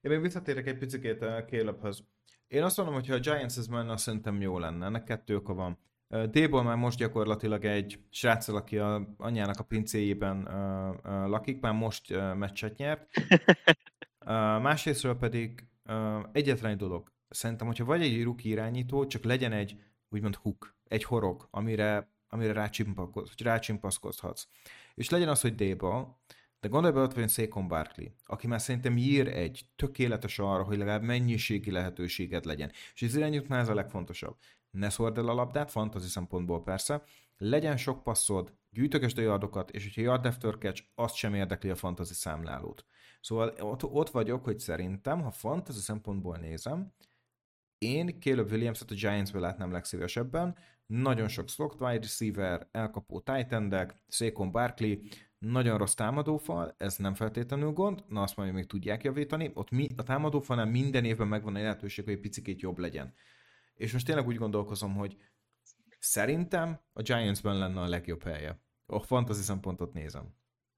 [0.00, 2.04] Én még visszatérek egy picit a Calebhöz.
[2.54, 4.86] Én azt mondom, hogy ha a Giants ez menne, szerintem jó lenne.
[4.86, 5.78] Ennek kettő oka van.
[6.08, 11.72] D-ból már most gyakorlatilag egy sráccal, aki a anyjának a pincéjében uh, uh, lakik, már
[11.72, 13.08] most uh, meccset nyert.
[14.26, 14.30] Uh,
[14.60, 17.12] másrésztről pedig uh, egyetlen egy dolog.
[17.28, 19.76] Szerintem, hogyha vagy egy rookie irányító, csak legyen egy
[20.08, 22.70] úgymond hook, egy horog, amire, amire
[23.42, 24.46] rácsimpaszkodhatsz.
[24.94, 26.16] És legyen az, hogy D-ball,
[26.64, 30.78] de gondolj bele, ott van Saquon Barkley, aki már szerintem ír egy tökéletes arra, hogy
[30.78, 32.70] legalább mennyiségi lehetőséged legyen.
[32.94, 34.36] És az irányítónál ez a legfontosabb.
[34.70, 37.02] Ne szord el a labdát, fantasy szempontból persze,
[37.36, 41.74] legyen sok passzod, gyűjtögesd a yardokat, és hogyha yard after catch, azt sem érdekli a
[41.74, 42.84] fantasy számlálót.
[43.20, 46.92] Szóval ott, ott vagyok, hogy szerintem, ha fantasy szempontból nézem,
[47.78, 50.56] én Caleb Williams-et a Giants-ből látnám legszívesebben,
[50.86, 54.96] nagyon sok slot wide receiver, elkapó tight endek, Saquon Barkley,
[55.44, 59.88] nagyon rossz támadófal, ez nem feltétlenül gond, na azt majd még tudják javítani, ott mi,
[59.96, 63.14] a támadófalnál minden évben megvan a lehetőség, hogy egy picit jobb legyen.
[63.74, 65.16] És most tényleg úgy gondolkozom, hogy
[65.98, 68.62] szerintem a Giantsben lenne a legjobb helye.
[68.86, 70.34] A fantasy szempontot nézem.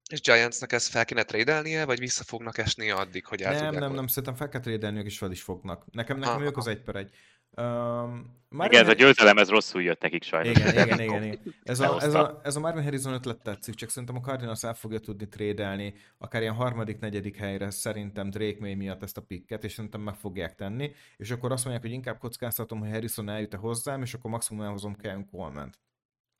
[0.09, 3.93] És Giantsnak ezt fel kéne trédelnie, vagy vissza fognak esni addig, hogy el Nem, nem,
[3.93, 5.85] nem, szerintem fel kell trédelniük, és fel is fognak.
[5.91, 7.15] Nekem, nekem ők az egy per egy.
[7.61, 8.35] Um,
[8.65, 10.57] igen, ez a győzelem, ez rosszul jött nekik sajnos.
[10.57, 11.23] Igen, igen, igen.
[11.23, 11.39] igen.
[11.63, 14.73] Ez, a, ez, a, ez a Marvin Harrison ötlet tetszik, csak szerintem a Cardinals el
[14.73, 19.63] fogja tudni trédelni, akár ilyen harmadik, negyedik helyre szerintem Drake May miatt ezt a picket,
[19.63, 23.53] és szerintem meg fogják tenni, és akkor azt mondják, hogy inkább kockáztatom, hogy Harrison eljut
[23.53, 25.79] -e hozzám, és akkor maximum elhozom Kevin Coleman-t.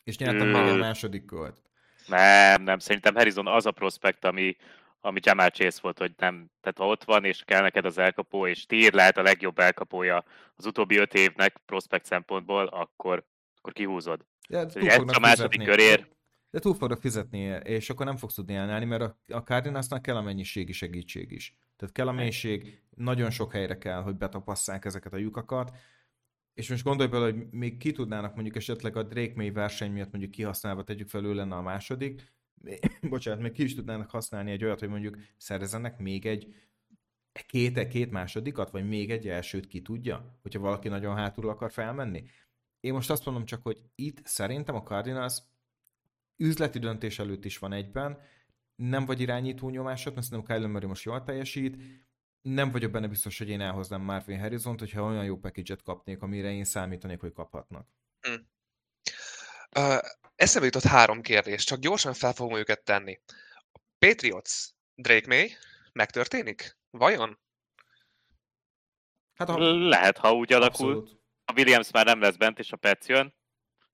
[0.04, 0.62] És nyertem hmm.
[0.62, 1.62] még a második költ.
[2.08, 4.56] Nem, nem, szerintem Harrison az a prospekt, ami,
[5.02, 8.48] ami Jamal Chase volt, hogy nem, tehát ha ott van, és kell neked az elkapó,
[8.48, 10.24] és Tír lehet a legjobb elkapója
[10.56, 13.26] az utóbbi öt évnek prospekt szempontból, akkor,
[13.56, 14.26] akkor kihúzod.
[14.50, 16.08] Ja, ez a második körér.
[16.50, 20.16] De túl fognak fizetni, és akkor nem fogsz tudni elnálni, mert a, a Cardinalsnak kell
[20.16, 21.56] a mennyiségi segítség is.
[21.76, 25.78] Tehát kell a mélység, nagyon sok helyre kell, hogy betapasszák ezeket a lyukakat,
[26.54, 30.12] és most gondolj bele, hogy még ki tudnának mondjuk esetleg a Drake May verseny miatt
[30.12, 32.34] mondjuk kihasználva tegyük fel ő lenne a második,
[33.10, 36.56] bocsánat, még ki is tudnának használni egy olyat, hogy mondjuk szerezzenek még egy
[37.48, 42.24] két, két másodikat, vagy még egy elsőt ki tudja, hogyha valaki nagyon hátul akar felmenni.
[42.80, 45.38] Én most azt mondom csak, hogy itt szerintem a Cardinals
[46.38, 48.20] üzleti döntés előtt is van egyben,
[48.76, 51.78] nem vagy irányító nyomásod, mert szerintem Kyler Murray most jól teljesít,
[52.42, 56.52] nem vagyok benne biztos, hogy én elhoznám Marvin Harrison-t, hogyha olyan jó package kapnék, amire
[56.52, 57.88] én számítanék, hogy kaphatnak.
[59.78, 59.98] Uh,
[60.38, 63.20] eszembe jutott három kérdés, csak gyorsan fel fogom őket tenni.
[63.72, 64.52] A Patriots,
[64.96, 65.52] Drake May,
[65.92, 66.78] megtörténik?
[66.90, 67.40] Vajon?
[69.34, 69.58] Hát a...
[69.88, 70.90] Lehet, ha úgy alakul.
[70.90, 71.22] Abszolút.
[71.46, 73.36] A Williams már nem lesz bent, és a Pets jön,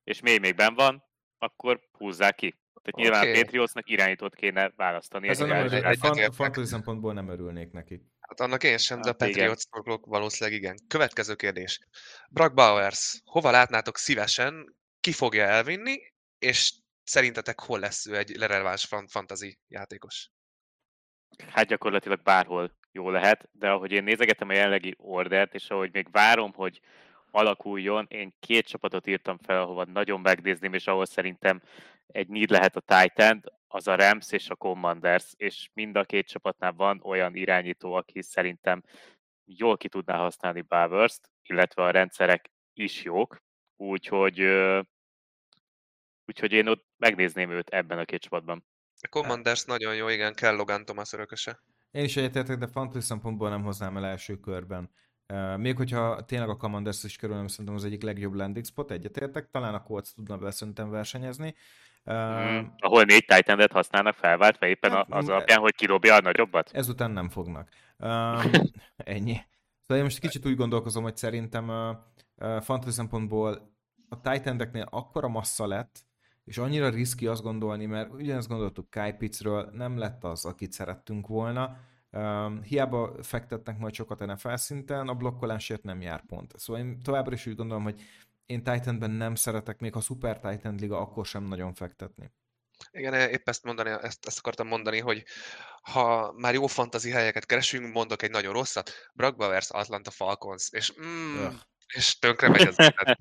[0.04, 1.04] és May még ben van,
[1.38, 2.50] akkor húzzák ki.
[2.50, 3.04] Tehát okay.
[3.04, 5.28] nyilván Patriotsnak irányítót kéne választani.
[5.28, 6.00] Ez nem örül, egy
[6.32, 8.08] fantasy szempontból nem örülnék neki.
[8.20, 9.64] Hát annak én sem, de a hát Patriots
[10.02, 10.78] valószínűleg igen.
[10.88, 11.80] Következő kérdés.
[12.30, 16.13] Brock Bowers, hova látnátok szívesen, ki fogja elvinni,
[16.44, 16.74] és
[17.04, 20.30] szerintetek hol lesz ő egy releváns fantasy játékos?
[21.48, 26.12] Hát gyakorlatilag bárhol jó lehet, de ahogy én nézegetem a jelenlegi ordert, és ahogy még
[26.12, 26.80] várom, hogy
[27.32, 31.62] alakuljon, én két csapatot írtam fel, ahova nagyon megnézném, és ahol szerintem
[32.08, 36.28] egy need lehet a Titan, az a Rams és a Commanders, és mind a két
[36.28, 38.84] csapatnál van olyan irányító, aki szerintem
[39.46, 43.38] jól ki tudná használni bowers illetve a rendszerek is jók,
[43.76, 44.40] úgyhogy
[46.28, 48.66] úgyhogy én ott megnézném őt ebben a két csapatban.
[49.02, 51.60] A Commanders nagyon jó, igen, kell Logan Thomas örököse.
[51.92, 54.90] Én is egyetértek, de fantasy szempontból nem hoznám el első körben.
[55.58, 59.74] Még hogyha tényleg a Commanders is kerülnem, szerintem az egyik legjobb landing spot, egyetértek, talán
[59.74, 61.56] a Colts tudna vele szerintem versenyezni.
[62.12, 66.70] Mm, ahol négy titan használnak felváltva éppen hát, az alapján, hogy kirobja a nagyobbat?
[66.74, 67.70] Ezután nem fognak.
[68.98, 69.38] Ennyi.
[69.82, 71.96] Szóval én most kicsit úgy gondolkozom, hogy szerintem uh,
[72.36, 73.76] uh, fantasy szempontból
[74.10, 76.00] a titan akkora massza lett,
[76.44, 81.28] és annyira riszki azt gondolni, mert ugyanezt gondoltuk Kai Pitzről, nem lett az, akit szerettünk
[81.28, 81.78] volna,
[82.16, 86.60] Um, hiába fektetnek majd sokat NFL szinten, a blokkolásért nem jár pont.
[86.60, 88.02] Szóval én továbbra is úgy gondolom, hogy
[88.46, 92.32] én Titanben nem szeretek, még ha Super Titan Liga, akkor sem nagyon fektetni.
[92.92, 95.26] Igen, épp ezt, mondani, ezt, ezt akartam mondani, hogy
[95.82, 100.94] ha már jó fantazi helyeket keresünk, mondok egy nagyon rosszat, Brock Bowers, Atlanta Falcons, és
[101.06, 101.46] mm,
[101.94, 103.18] és tönkre megy az élet.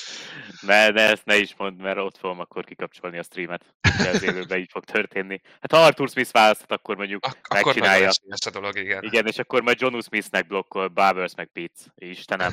[0.66, 3.74] ne, ne, ezt ne is mondd, mert ott fogom akkor kikapcsolni a streamet.
[3.80, 5.40] De az élőben így fog történni.
[5.60, 8.10] Hát ha Arthur Smith választhat, akkor mondjuk Ak- akkor megcsinálja.
[8.24, 9.02] nagyon a dolog, igen.
[9.02, 11.80] Igen, és akkor majd John Smithnek blokkol, Barbers meg Pitts.
[11.94, 12.52] Istenem.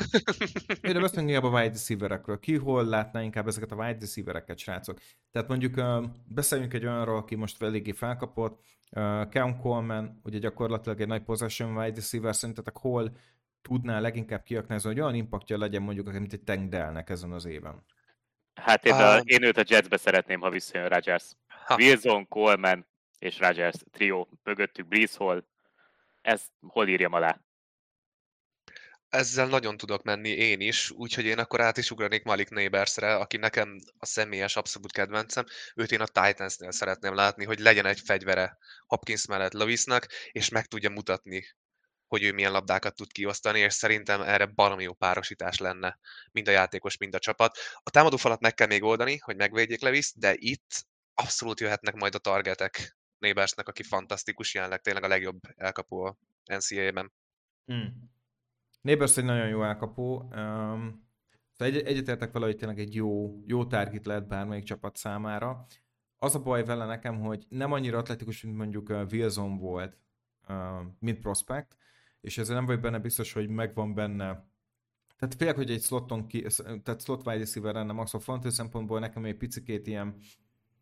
[0.82, 2.40] Jó, de beszélünk inkább a wide receiverekről.
[2.40, 5.00] Ki hol látná inkább ezeket a wide receivereket, srácok?
[5.32, 5.82] Tehát mondjuk
[6.26, 8.62] beszéljünk egy olyanról, aki most eléggé felkapott,
[8.92, 13.12] uh, Keon Coleman, ugye gyakorlatilag egy nagy possession wide receiver, szerintetek hol
[13.62, 17.86] tudná leginkább kiaknázni, hogy olyan impaktja legyen mondjuk, mint egy Tank Dell-nek ezen az éven?
[18.54, 21.32] Hát én, a, én őt a Jetsbe szeretném, ha visszajön Rodgers.
[21.48, 21.76] Ha.
[21.76, 22.88] Wilson, Coleman
[23.20, 25.44] és Rodgers trió mögöttük, Breeze Hall.
[26.22, 27.42] Ez hol írjam alá?
[29.10, 33.38] Ezzel nagyon tudok menni én is, úgyhogy én akkor át is ugranék Malik Neighborsre, aki
[33.38, 35.46] nekem a személyes abszolút kedvencem.
[35.76, 40.66] Őt én a Titansnél szeretném látni, hogy legyen egy fegyvere Hopkins mellett Lewisnak, és meg
[40.66, 41.44] tudja mutatni,
[42.10, 46.00] hogy ő milyen labdákat tud kiosztani, és szerintem erre baromi jó párosítás lenne
[46.32, 47.58] mind a játékos, mind a csapat.
[47.84, 52.16] A támadó falat meg kell még oldani, hogy megvédjék Lewis, de itt abszolút jöhetnek majd
[52.16, 57.12] a targetek Neighborsnak, aki fantasztikus, jelenleg tényleg a legjobb elkapó a NCAA-ben.
[57.66, 58.12] Hmm.
[58.82, 60.30] Neighbors egy nagyon jó elkapó.
[60.36, 61.08] Um,
[61.58, 65.66] egy, egyetértek vele, hogy tényleg egy jó, jó target lehet bármelyik csapat számára.
[66.18, 69.98] Az a baj vele nekem, hogy nem annyira atletikus, mint mondjuk uh, Wilson volt,
[70.48, 71.78] uh, mint prospect,
[72.22, 74.48] és ezzel nem vagy benne biztos, hogy megvan benne
[75.20, 76.46] tehát félek, hogy egy sloton ki,
[76.84, 80.08] tehát slot wide receiver lenne max a front szempontból nekem egy picikét ilyen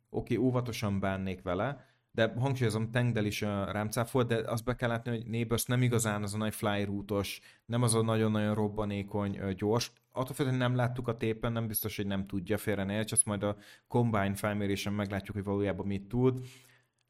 [0.10, 4.90] oké, okay, óvatosan bánnék vele, de hangsúlyozom, Tengdel is rám cáfolt, de azt be kell
[4.90, 9.40] látni, hogy Neighbors nem igazán az a nagy fly rútos, nem az a nagyon-nagyon robbanékony,
[9.56, 9.92] gyors.
[10.12, 13.26] Attól függ, hogy nem láttuk a tépen, nem biztos, hogy nem tudja félre ne azt
[13.26, 13.58] majd a
[13.88, 16.40] Combine felmérésen meglátjuk, hogy valójában mit tud.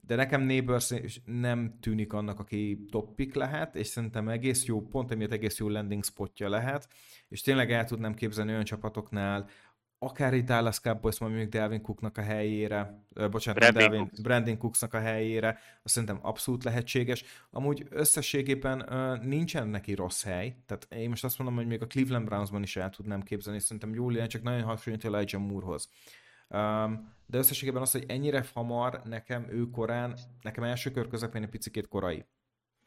[0.07, 0.93] De nekem Neighbors
[1.25, 5.69] nem tűnik annak, aki top pick lehet, és szerintem egész jó, pont emiatt egész jó
[5.69, 6.87] landing spotja lehet,
[7.29, 9.49] és tényleg el tudnám képzelni olyan csapatoknál,
[9.99, 14.21] akár egy Dallas Cowboys, majd mondjuk Delvin Cooknak a helyére, ö, bocsánat, Brandon Delvin, Cooks.
[14.21, 17.23] Brandon Cooksnak a helyére, azt szerintem abszolút lehetséges.
[17.49, 21.87] Amúgy összességében ö, nincsen neki rossz hely, tehát én most azt mondom, hogy még a
[21.87, 25.89] Cleveland Brownsban is el tudnám képzelni, szerintem jól ilyen, csak nagyon hasonlít Elijah Moorehoz.
[27.25, 31.87] De összességében az, hogy ennyire hamar nekem ő korán, nekem első kör közepén egy picikét
[31.87, 32.25] korai.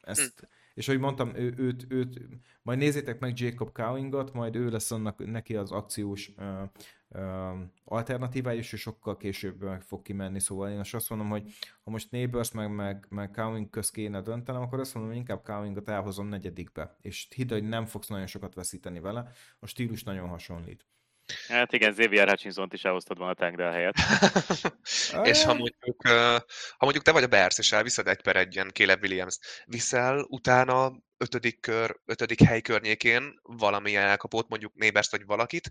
[0.00, 2.20] Ezt, és ahogy mondtam, ő, őt, őt,
[2.62, 6.62] majd nézzétek meg Jacob Cowingot, majd ő lesz annak neki az akciós uh,
[7.08, 11.52] uh, alternatívája, és ő sokkal később meg fog kimenni, szóval én azt mondom, hogy
[11.82, 15.44] ha most Neighbors meg, meg, meg Cowing köz kéne döntenem, akkor azt mondom, hogy inkább
[15.44, 20.28] Cowingot elhozom negyedikbe, és hidd, hogy nem fogsz nagyon sokat veszíteni vele, a stílus nagyon
[20.28, 20.86] hasonlít.
[21.48, 23.94] Hát igen, Xavier Hutchinson-t is elhoztad volna a Tangdell helyett.
[25.30, 26.08] és ha mondjuk,
[26.76, 30.92] ha mondjuk te vagy a Bears, és elviszed egy per egyen Caleb williams viszel utána
[31.16, 35.70] ötödik kör, ötödik hely környékén valamilyen elkapót, mondjuk Nébers vagy valakit,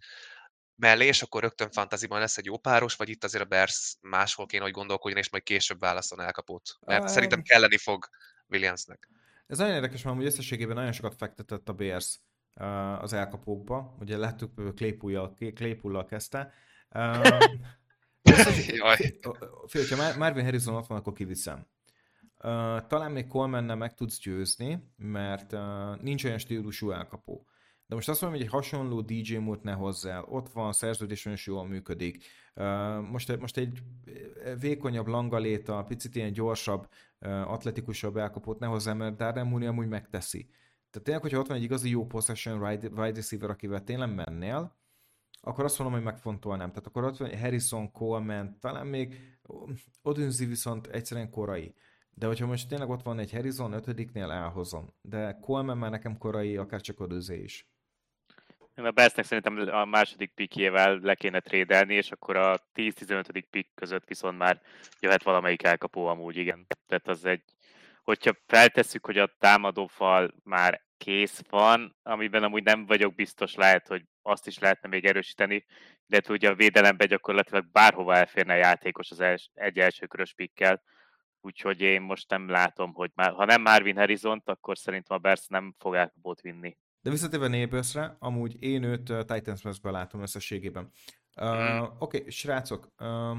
[0.76, 4.46] mellé, és akkor rögtön fantaziban lesz egy jó páros, vagy itt azért a Bears máshol
[4.46, 6.78] kéne, hogy gondolkodjon, és majd később válaszol elkapót.
[6.86, 8.10] Mert szerintem kelleni fog
[8.48, 9.10] Williamsnek.
[9.48, 12.20] Ez nagyon érdekes, mert amúgy összességében nagyon sokat fektetett a Bears
[13.02, 13.96] az elkapókba.
[14.00, 14.76] Ugye láttuk,
[15.56, 16.52] Claypool-lal kezdte.
[19.68, 21.66] Fél, Mar- Marvin Harrison ott van, akkor kiviszem.
[22.44, 27.46] Uh, talán még coleman meg tudsz győzni, mert uh, nincs olyan stílusú elkapó.
[27.88, 30.24] De most azt mondom, hogy egy hasonló DJ Moore-t ne hozzál.
[30.24, 32.26] Ott van, szerződésen is jól működik.
[32.56, 33.80] Uh, most, most egy
[34.60, 36.88] vékonyabb langaléta, picit ilyen gyorsabb,
[37.20, 40.50] uh, atletikusabb elkapót ne hozzá, mert Darren Mooney amúgy megteszi.
[40.90, 44.78] Tehát tényleg, hogyha ott van egy igazi jó possession wide, receiver, akivel tényleg mennél,
[45.42, 46.70] akkor azt mondom, hogy megfontolnám.
[46.70, 49.38] Tehát akkor ott van Harrison, Coleman, talán még
[50.02, 51.74] Odünzi viszont egyszerűen korai.
[52.10, 54.94] De hogyha most tényleg ott van egy Harrison, ötödiknél elhozom.
[55.02, 57.68] De Coleman már nekem korai, akár csak Odünzi is.
[58.76, 63.44] A Bersnek szerintem a második pikjével le kéne trédelni, és akkor a 10-15.
[63.50, 64.62] pik között viszont már
[65.00, 66.68] jöhet valamelyik elkapó amúgy, igen.
[66.88, 67.44] Tehát az egy,
[68.04, 74.06] hogyha feltesszük, hogy a támadófal már kész van, amiben amúgy nem vagyok biztos, lehet, hogy
[74.22, 75.66] azt is lehetne még erősíteni,
[76.06, 80.82] de ugye a védelembe gyakorlatilag bárhova elférne a játékos az els, egy elsőkörös pikkel,
[81.42, 85.48] úgyhogy én most nem látom, hogy már, ha nem Marvin harrison akkor szerintem a Bears
[85.48, 86.78] nem fog elkapót vinni.
[87.02, 90.92] De visszatérve Neighborsre, amúgy én őt uh, Titans West-be látom összességében.
[91.36, 93.38] Uh, Oké, okay, srácok, uh,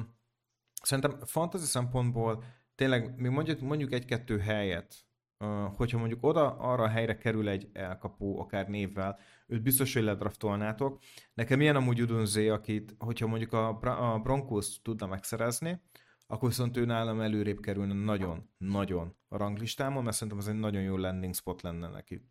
[0.82, 2.44] szerintem fantasy szempontból
[2.80, 4.94] tényleg még mondjuk, mondjuk egy-kettő helyet,
[5.38, 10.02] uh, hogyha mondjuk oda arra a helyre kerül egy elkapó, akár névvel, őt biztos, hogy
[10.02, 10.98] ledraftolnátok.
[11.34, 13.68] Nekem ilyen amúgy Udunzé, akit, hogyha mondjuk a,
[14.12, 15.80] a Broncos tudna megszerezni,
[16.26, 20.82] akkor viszont ő nálam előrébb kerülne nagyon, nagyon a ranglistámon, mert szerintem ez egy nagyon
[20.82, 22.22] jó landing spot lenne neki.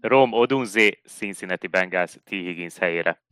[0.00, 2.28] Rom Odunze, Cincinnati Bengals, T.
[2.28, 3.22] Higgins helyére.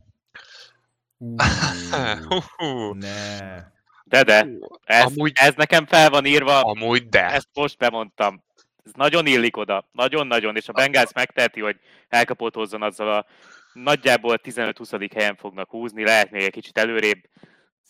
[2.56, 3.80] Hú, ne.
[4.12, 4.48] De de,
[4.84, 7.24] ez, Amúgy- ez nekem fel van írva, Amúgy de.
[7.30, 8.44] ezt most bemondtam.
[8.84, 11.76] Ez nagyon illik oda, nagyon-nagyon, és a Bengals megteheti, hogy
[12.08, 13.26] elkapott hozzon azzal a
[13.72, 15.10] nagyjából 15-20.
[15.14, 17.18] helyen fognak húzni, lehet még egy kicsit előrébb.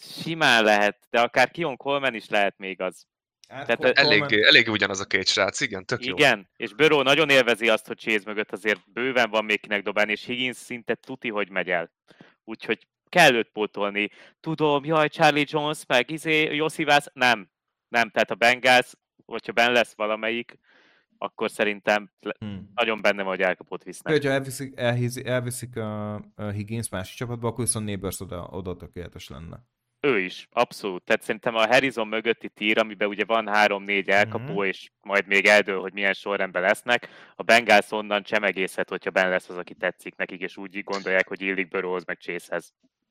[0.01, 3.07] Simán lehet, de akár Kion Coleman is lehet még az.
[3.49, 6.15] Hát, Tehát Elég, elég ugyanaz a két srác, igen, tök jó.
[6.17, 10.13] Igen, és Burrow nagyon élvezi azt, hogy Chase mögött azért bőven van még kinek dobálni,
[10.13, 11.91] és Higgins szinte tuti, hogy megy el.
[12.45, 14.11] Úgyhogy kell őt pótolni.
[14.41, 17.51] Tudom, jaj, Charlie Jones, meg izé, Josivász, nem.
[17.89, 18.93] Nem, tehát a Bengals,
[19.25, 20.59] hogyha ben lesz valamelyik,
[21.19, 22.55] akkor szerintem le- Hm.
[22.75, 24.13] nagyon benne van, hogy elkapott visznek.
[24.13, 29.29] Hogyha elviszik, elhiszi, elviszik a, a Higgins másik csapatba, akkor viszont Neighbors oda, oda tökéletes
[29.29, 29.57] lenne.
[30.01, 31.03] Ő is, abszolút.
[31.05, 34.63] Tehát szerintem a Harrison mögötti tír, amiben ugye van három-négy elkapó, Mhm.
[34.63, 39.49] és majd még eldől, hogy milyen sorrendben lesznek, a Bengals onnan csemegészhet, hogyha ben lesz
[39.49, 42.73] az, aki tetszik nekik, és úgy gondolják, hogy illik Burrowhoz, meg Chase-hez.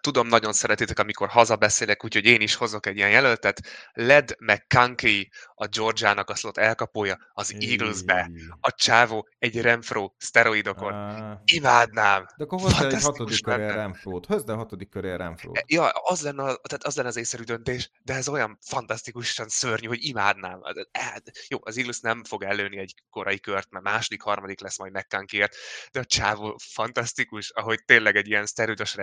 [0.00, 3.60] tudom, nagyon szeretitek, amikor hazabeszélek, úgyhogy én is hozok egy ilyen jelöltet.
[3.92, 8.30] Led McConkey, a Georgiának a slot elkapója, az Eaglesbe.
[8.60, 10.92] A csávó egy Renfro szteroidokon.
[10.92, 12.26] Á, Imádnám!
[12.36, 13.66] De akkor hozzá egy hatodik köré.
[13.66, 14.26] Renfrót.
[14.26, 15.64] Hozd el a hatodik köré Renfrót.
[15.66, 20.04] Ja, az lenne, tehát az lenne az észszerű döntés, de ez olyan fantasztikusan szörnyű, hogy
[20.04, 20.60] imádnám.
[20.92, 24.92] Hát, Jó, az Eagles nem fog előni egy korai kört, mert második, harmadik lesz majd
[24.92, 25.56] McConkeyért,
[25.92, 28.94] de a csávó fantasztikus, ahogy tényleg egy ilyen szteroidos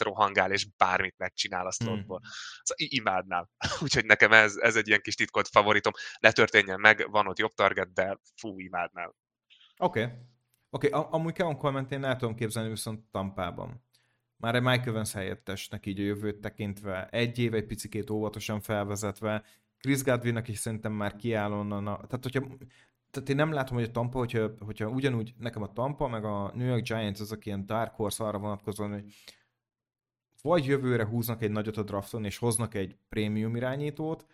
[0.00, 2.18] Rohangál, és bármit megcsinál a slotból.
[2.18, 2.30] Hmm.
[2.62, 3.48] Szóval imádnám.
[3.82, 5.92] Úgyhogy nekem ez, ez egy ilyen kis titkolt favoritom.
[6.20, 9.14] Ne történjen meg, van ott jobb target, de fú, imádnám.
[9.76, 10.02] Oké.
[10.02, 10.14] Okay.
[10.70, 11.08] Oké, okay.
[11.10, 13.84] amúgy Kevin coleman én el tudom képzelni viszont Tampában.
[14.36, 19.44] Már egy Mike Evans helyettesnek így a jövőt tekintve, egy év egy picikét óvatosan felvezetve,
[19.80, 21.86] Chris Godwinnak is szerintem már kiáll onnan.
[21.86, 22.40] A, tehát, hogyha,
[23.10, 26.52] tehát én nem látom, hogy a Tampa, hogyha, hogyha ugyanúgy nekem a Tampa, meg a
[26.54, 29.04] New York Giants azok ilyen dark horse arra vonatkozóan, hogy
[30.42, 34.26] vagy jövőre húznak egy nagyot a drafton, és hoznak egy prémium irányítót,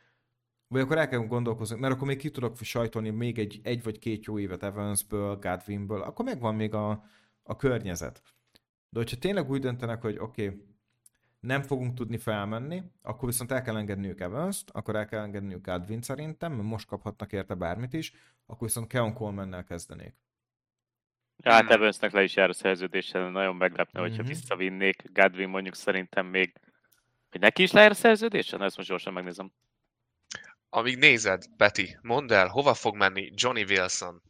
[0.69, 3.99] vagy akkor el kell gondolkozni, mert akkor még ki tudok sajtolni még egy, egy vagy
[3.99, 7.05] két jó évet Evansből, Godwinből, akkor megvan még a,
[7.43, 8.23] a környezet.
[8.89, 10.65] De hogyha tényleg úgy döntenek, hogy oké, okay,
[11.41, 16.03] nem fogunk tudni felmenni, akkor viszont el kell engedniük Evans-t, akkor el kell engedniük Godwin
[16.03, 18.13] szerintem, mert most kaphatnak érte bármit is,
[18.47, 20.15] akkor viszont Keon Coleman-nel kezdenék.
[21.37, 21.71] Ja, hát.
[21.71, 24.27] Evansnek le is jár a szerződéssel, nagyon meglepne, hogyha Mhm.
[24.31, 25.13] visszavinnék.
[25.13, 26.61] Godwin mondjuk szerintem még,
[27.31, 28.57] hogy neki is lejár a szerződése?
[28.57, 29.53] Na, ezt most gyorsan megnézem.
[30.69, 34.23] Amíg nézed, Peti, mondd el, hova fog menni Johnny Wilson?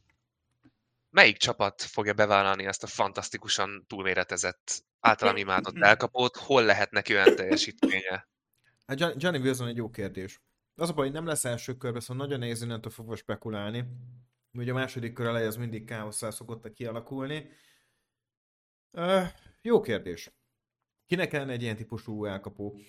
[1.09, 6.35] Melyik csapat fogja bevállalni ezt a fantasztikusan túlméretezett, általam imádott elkapót?
[6.35, 8.27] Hol lehet neki olyan teljesítménye?
[8.87, 10.41] Hát Johnny- Johnny Wilson egy jó kérdés.
[10.75, 13.83] Az a baj, hogy nem lesz első körbe, szóval nagyon nehéz innentől fogva spekulálni.
[14.53, 17.49] Ugye a második kör elej az mindig káosszá szokott kialakulni.
[18.91, 19.27] Uh,
[19.61, 20.31] jó kérdés.
[21.05, 22.79] Kinek kellene egy ilyen típusú elkapó?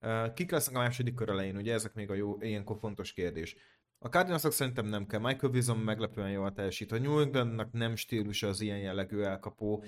[0.00, 1.56] Uh, kik lesznek a második kör elején?
[1.56, 3.56] Ugye ezek még a jó, ilyenkor fontos kérdés.
[3.98, 5.20] A Cardinalsok szerintem nem kell.
[5.20, 6.92] Michael Wilson meglepően jól teljesít.
[6.92, 9.84] A New Englandnak nem stílusa az ilyen jellegű elkapó.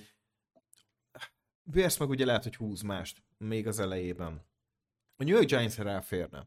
[1.63, 4.47] Bears meg ugye lehet, hogy húz mást még az elejében.
[5.17, 6.39] A New York Giants ráférne.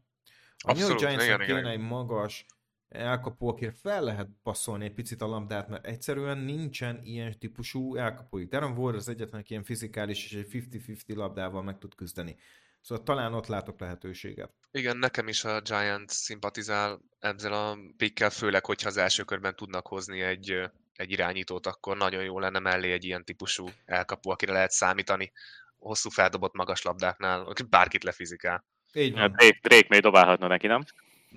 [0.56, 2.46] A New York Abszolút, giants kéne egy magas
[2.92, 8.50] elkapó, akire fel lehet passzolni egy picit a labdát, mert egyszerűen nincsen ilyen típusú elkapójuk.
[8.50, 10.66] Darren Ward az egyetlen, aki ilyen fizikális és egy
[11.06, 12.36] 50-50 labdával meg tud küzdeni.
[12.80, 14.52] Szóval talán ott látok lehetőséget.
[14.70, 19.86] Igen, nekem is a Giants szimpatizál ezzel a pickkel, főleg, hogyha az első körben tudnak
[19.86, 24.70] hozni egy, egy irányítót, akkor nagyon jó lenne mellé egy ilyen típusú elkapó, akire lehet
[24.70, 25.32] számítani
[25.78, 28.64] hosszú feldobott magas labdáknál, aki bárkit lefizikál.
[28.92, 29.32] Így van.
[29.32, 30.84] Drake, Drake még dobálhatna neki, nem?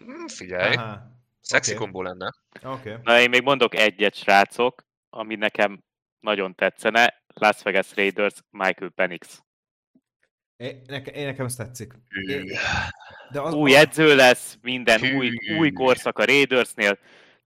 [0.01, 1.15] Mm, Figyelj, Aha.
[1.45, 1.79] Szexi oké.
[1.79, 2.33] kombó lenne.
[2.63, 2.95] Okay.
[3.03, 5.83] Na, én még mondok egyet, srácok, ami nekem
[6.19, 7.23] nagyon tetszene.
[7.33, 9.43] Las Vegas Raiders, Michael Penix.
[10.55, 11.93] Én, nekem, én nekem ez tetszik.
[13.31, 15.17] De az, Új edző lesz, minden Hű.
[15.17, 16.99] új, új korszak a Raidersnél,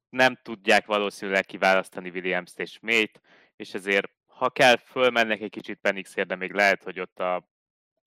[0.10, 3.22] nem tudják valószínűleg kiválasztani Williams-t és May-t,
[3.56, 7.48] és ezért, ha kell, fölmennek egy kicsit Penixért, de még lehet, hogy ott a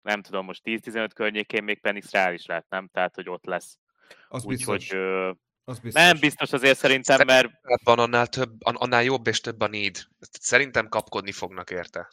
[0.02, 2.88] nem tudom, most 10-15 környékén még Penix reális lehet, nem?
[2.92, 3.78] Tehát, hogy ott lesz.
[4.28, 4.44] az.
[4.44, 4.96] Úgyhogy
[5.64, 6.02] az biztos.
[6.02, 7.50] nem biztos azért szerintem, mert
[7.84, 9.98] Van annál, több, an- annál jobb és több a need.
[10.20, 12.08] Szerintem kapkodni fognak érte.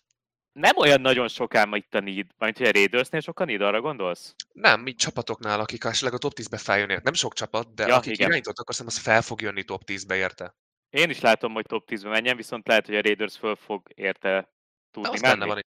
[0.52, 4.36] nem olyan nagyon sokán itt a need, majd hogy a Raidersnél sokan need, arra gondolsz?
[4.54, 7.04] Nem, így csapatoknál, akik esetleg a top 10-be feljön érte.
[7.04, 8.28] Nem sok csapat, de Ja, akik igen.
[8.28, 10.56] irányított, akkor szerintem az fel fog jönni top 10-be érte.
[10.89, 14.54] Én is látom, hogy top 10-be menjen, viszont lehet, hogy a Raiders föl fog érte
[14.91, 15.39] tudni az menni.
[15.39, 15.66] benne van,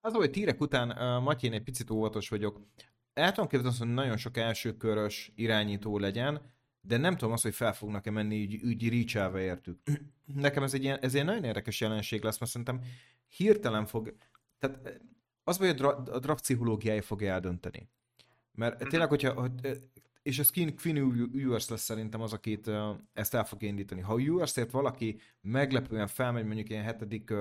[0.00, 2.60] Az, hogy tírek után uh, Matyi, én egy picit óvatos vagyok.
[3.16, 6.40] El tudom képzelni azt, hogy nagyon sok elsőkörös irányító legyen,
[6.80, 9.78] de nem tudom azt, hogy fel fognak-e menni így, így reach értük.
[10.34, 12.80] nekem ez egy, ilyen, ez egy nagyon érdekes jelenség lesz, mert szerintem
[13.28, 14.14] hirtelen fog,
[14.58, 15.00] tehát
[15.44, 17.88] az vagy a, dra, a draft pszichológiája fogja eldönteni.
[18.52, 18.88] Mert mm-hmm.
[18.88, 19.82] tényleg, hogyha, hogy,
[20.22, 24.00] és ez Quinn, Ewers lesz szerintem az, akit uh, ezt el fog indítani.
[24.00, 27.32] Ha Ewersért valaki meglepően felmegy mondjuk ilyen hetedik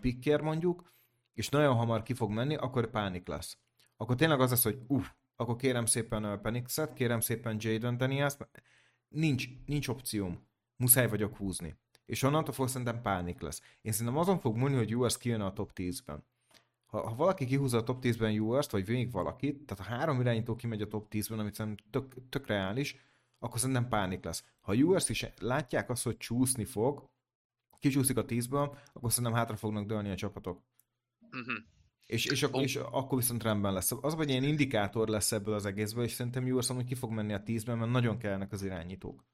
[0.00, 0.92] picker mondjuk,
[1.34, 3.58] és nagyon hamar ki fog menni, akkor pánik lesz.
[3.96, 8.36] Akkor tényleg az lesz, hogy uff, akkor kérem szépen Penixet, kérem szépen Jaden Daniels,
[9.08, 10.46] nincs, nincs opcióm.
[10.76, 11.76] Muszáj vagyok húzni.
[12.06, 13.60] És onnantól fog szerintem pánik lesz.
[13.82, 16.24] Én szerintem azon fog mondani, hogy Ewers kijön a top 10-ben
[16.86, 20.56] ha, ha valaki kihúzza a top 10-ben Ewers-t, vagy még valakit, tehát ha három irányító
[20.56, 22.96] kimegy a top 10-ben, amit szerintem tök, tök reális,
[23.38, 24.44] akkor szerintem pánik lesz.
[24.60, 27.08] Ha Ewers is látják azt, hogy csúszni fog,
[27.78, 30.62] kicsúszik a 10-ből, akkor szerintem hátra fognak dőlni a csapatok.
[31.20, 31.56] Uh-huh.
[32.06, 32.62] És, és, ak- oh.
[32.62, 33.92] és akkor viszont rendben lesz.
[34.00, 37.42] Az vagy ilyen indikátor lesz ebből az egészből, és szerintem amúgy ki fog menni a
[37.42, 39.24] 10-ben, mert nagyon kellene az irányítók.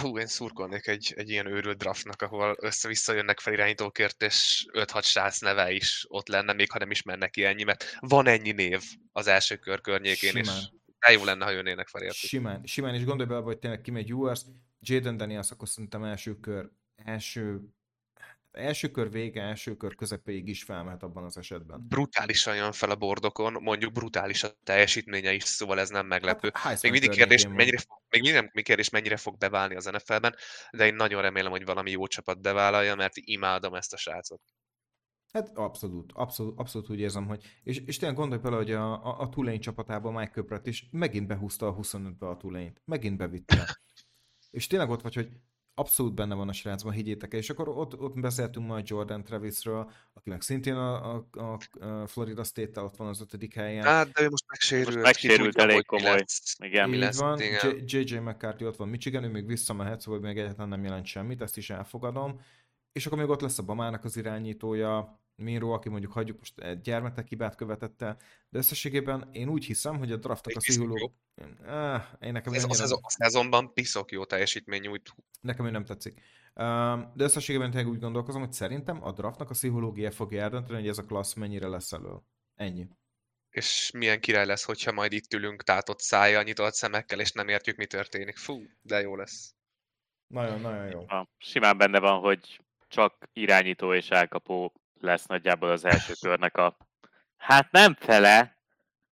[0.00, 5.02] Hú, én szurkolnék egy, egy ilyen őrült draftnak, ahol össze-vissza jönnek fel irányítókért, és 5-6
[5.02, 8.52] srác neve is ott lenne, még ha nem is mennek ki ennyi, mert van ennyi
[8.52, 10.56] név az első kör környékén, Simán.
[10.56, 10.68] és
[11.06, 12.28] de jó lenne, ha jönnének fel értük.
[12.28, 14.40] Simán, simán, és gondolj bele, hogy tényleg kimegy Ewers,
[14.80, 17.60] Jaden Daniels, akkor szerintem első kör, első
[18.54, 21.86] első kör vége, első kör közepéig is felmehet abban az esetben.
[21.88, 26.50] Brutálisan jön fel a bordokon, mondjuk brutális a teljesítménye is, szóval ez nem meglepő.
[26.54, 30.34] Hát, még mindig kérdés, mennyire fog, még mindig nem kérdés, mennyire fog beválni az NFL-ben,
[30.70, 34.40] de én nagyon remélem, hogy valami jó csapat bevállalja, mert imádom ezt a srácot.
[35.32, 37.44] Hát abszolút, abszolút, abszolút úgy érzem, hogy...
[37.62, 41.26] És, és tényleg gondolj bele, hogy a, a, a Tulane csapatában Mike Köpret is megint
[41.26, 42.82] behúzta a 25-be a Tulane-t.
[42.84, 43.78] Megint bevitte.
[44.50, 45.28] és tényleg ott vagy, hogy
[45.74, 47.38] abszolút benne van a srácban, higgyétek el.
[47.38, 52.80] És akkor ott, ott beszéltünk majd Jordan Travisről, akinek szintén a, a, a Florida state
[52.80, 53.84] ott van az ötödik helyen.
[53.84, 54.94] Hát, de ő most megsérült.
[54.94, 56.10] Most megsérült elég komoly.
[56.10, 57.40] Lesz, igen, mi lesz, van.
[57.86, 61.56] JJ McCarthy ott van Michigan, ő még visszamehet, szóval még egyáltalán nem jelent semmit, ezt
[61.56, 62.40] is elfogadom.
[62.92, 66.80] És akkor még ott lesz a Bamának az irányítója, Miro, aki mondjuk hagyjuk most egy
[66.80, 68.16] gyermetek hibát követett el,
[68.48, 71.14] de összességében én úgy hiszem, hogy a draftok a szívuló...
[71.66, 72.84] Ah, én nekem Ez ennyire...
[72.84, 75.14] a, szezonban piszok jó teljesítmény nyújt.
[75.40, 76.20] Nekem ő nem tetszik.
[76.54, 80.98] De összességében tényleg úgy gondolkozom, hogy szerintem a draftnak a pszichológia fogja eldönteni, hogy ez
[80.98, 82.14] a klassz mennyire lesz elő.
[82.54, 82.88] Ennyi.
[83.50, 87.76] És milyen király lesz, hogyha majd itt ülünk tátott szájjal, nyitott szemekkel, és nem értjük,
[87.76, 88.36] mi történik.
[88.36, 89.54] Fú, de jó lesz.
[90.26, 91.04] Nagyon, nagyon jó.
[91.38, 94.72] Simán benne van, hogy csak irányító és elkapó
[95.04, 96.76] lesz nagyjából az első körnek a,
[97.36, 98.54] hát nem fele,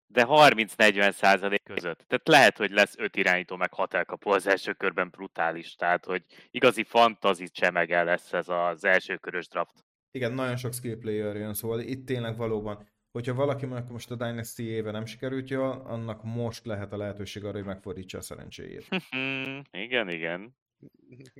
[0.06, 2.04] de 30-40 százalék között.
[2.06, 5.74] Tehát lehet, hogy lesz öt irányító, meg hat elkapó az első körben brutális.
[5.74, 9.84] Tehát, hogy igazi fantazi csemege lesz ez az első körös draft.
[10.10, 14.62] Igen, nagyon sok skill player jön, szóval itt tényleg valóban, hogyha valaki most a Dynasty
[14.62, 18.88] éve nem sikerült jól, annak most lehet a lehetőség arra, hogy megfordítsa a szerencséjét.
[19.86, 20.56] igen, igen.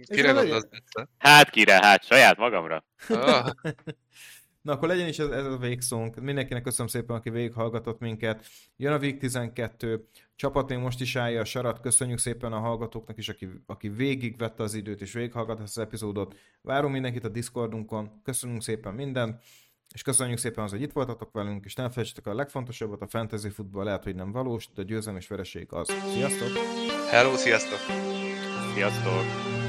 [0.07, 0.69] Kire gondolsz?
[1.19, 2.85] Hát kire, hát saját magamra.
[3.09, 3.49] Oh.
[4.63, 6.21] Na akkor legyen is ez, ez a végszónk.
[6.21, 8.47] Mindenkinek köszönöm szépen, aki végighallgatott minket.
[8.77, 11.81] Jön a Week 12, csapat most is állja a sarat.
[11.81, 16.37] Köszönjük szépen a hallgatóknak is, aki, aki végigvette az időt és végighallgatta az epizódot.
[16.61, 18.21] Várunk mindenkit a Discordunkon.
[18.25, 19.43] Köszönünk szépen mindent.
[19.95, 23.49] És köszönjük szépen az, hogy itt voltatok velünk, és nem felejtsetek a legfontosabbat, a fantasy
[23.49, 25.89] futball lehet, hogy nem valós, de győzelem és vereség az.
[26.13, 26.49] Sziasztok!
[27.11, 27.79] Hello, sziasztok!
[28.75, 29.62] Sziasztok!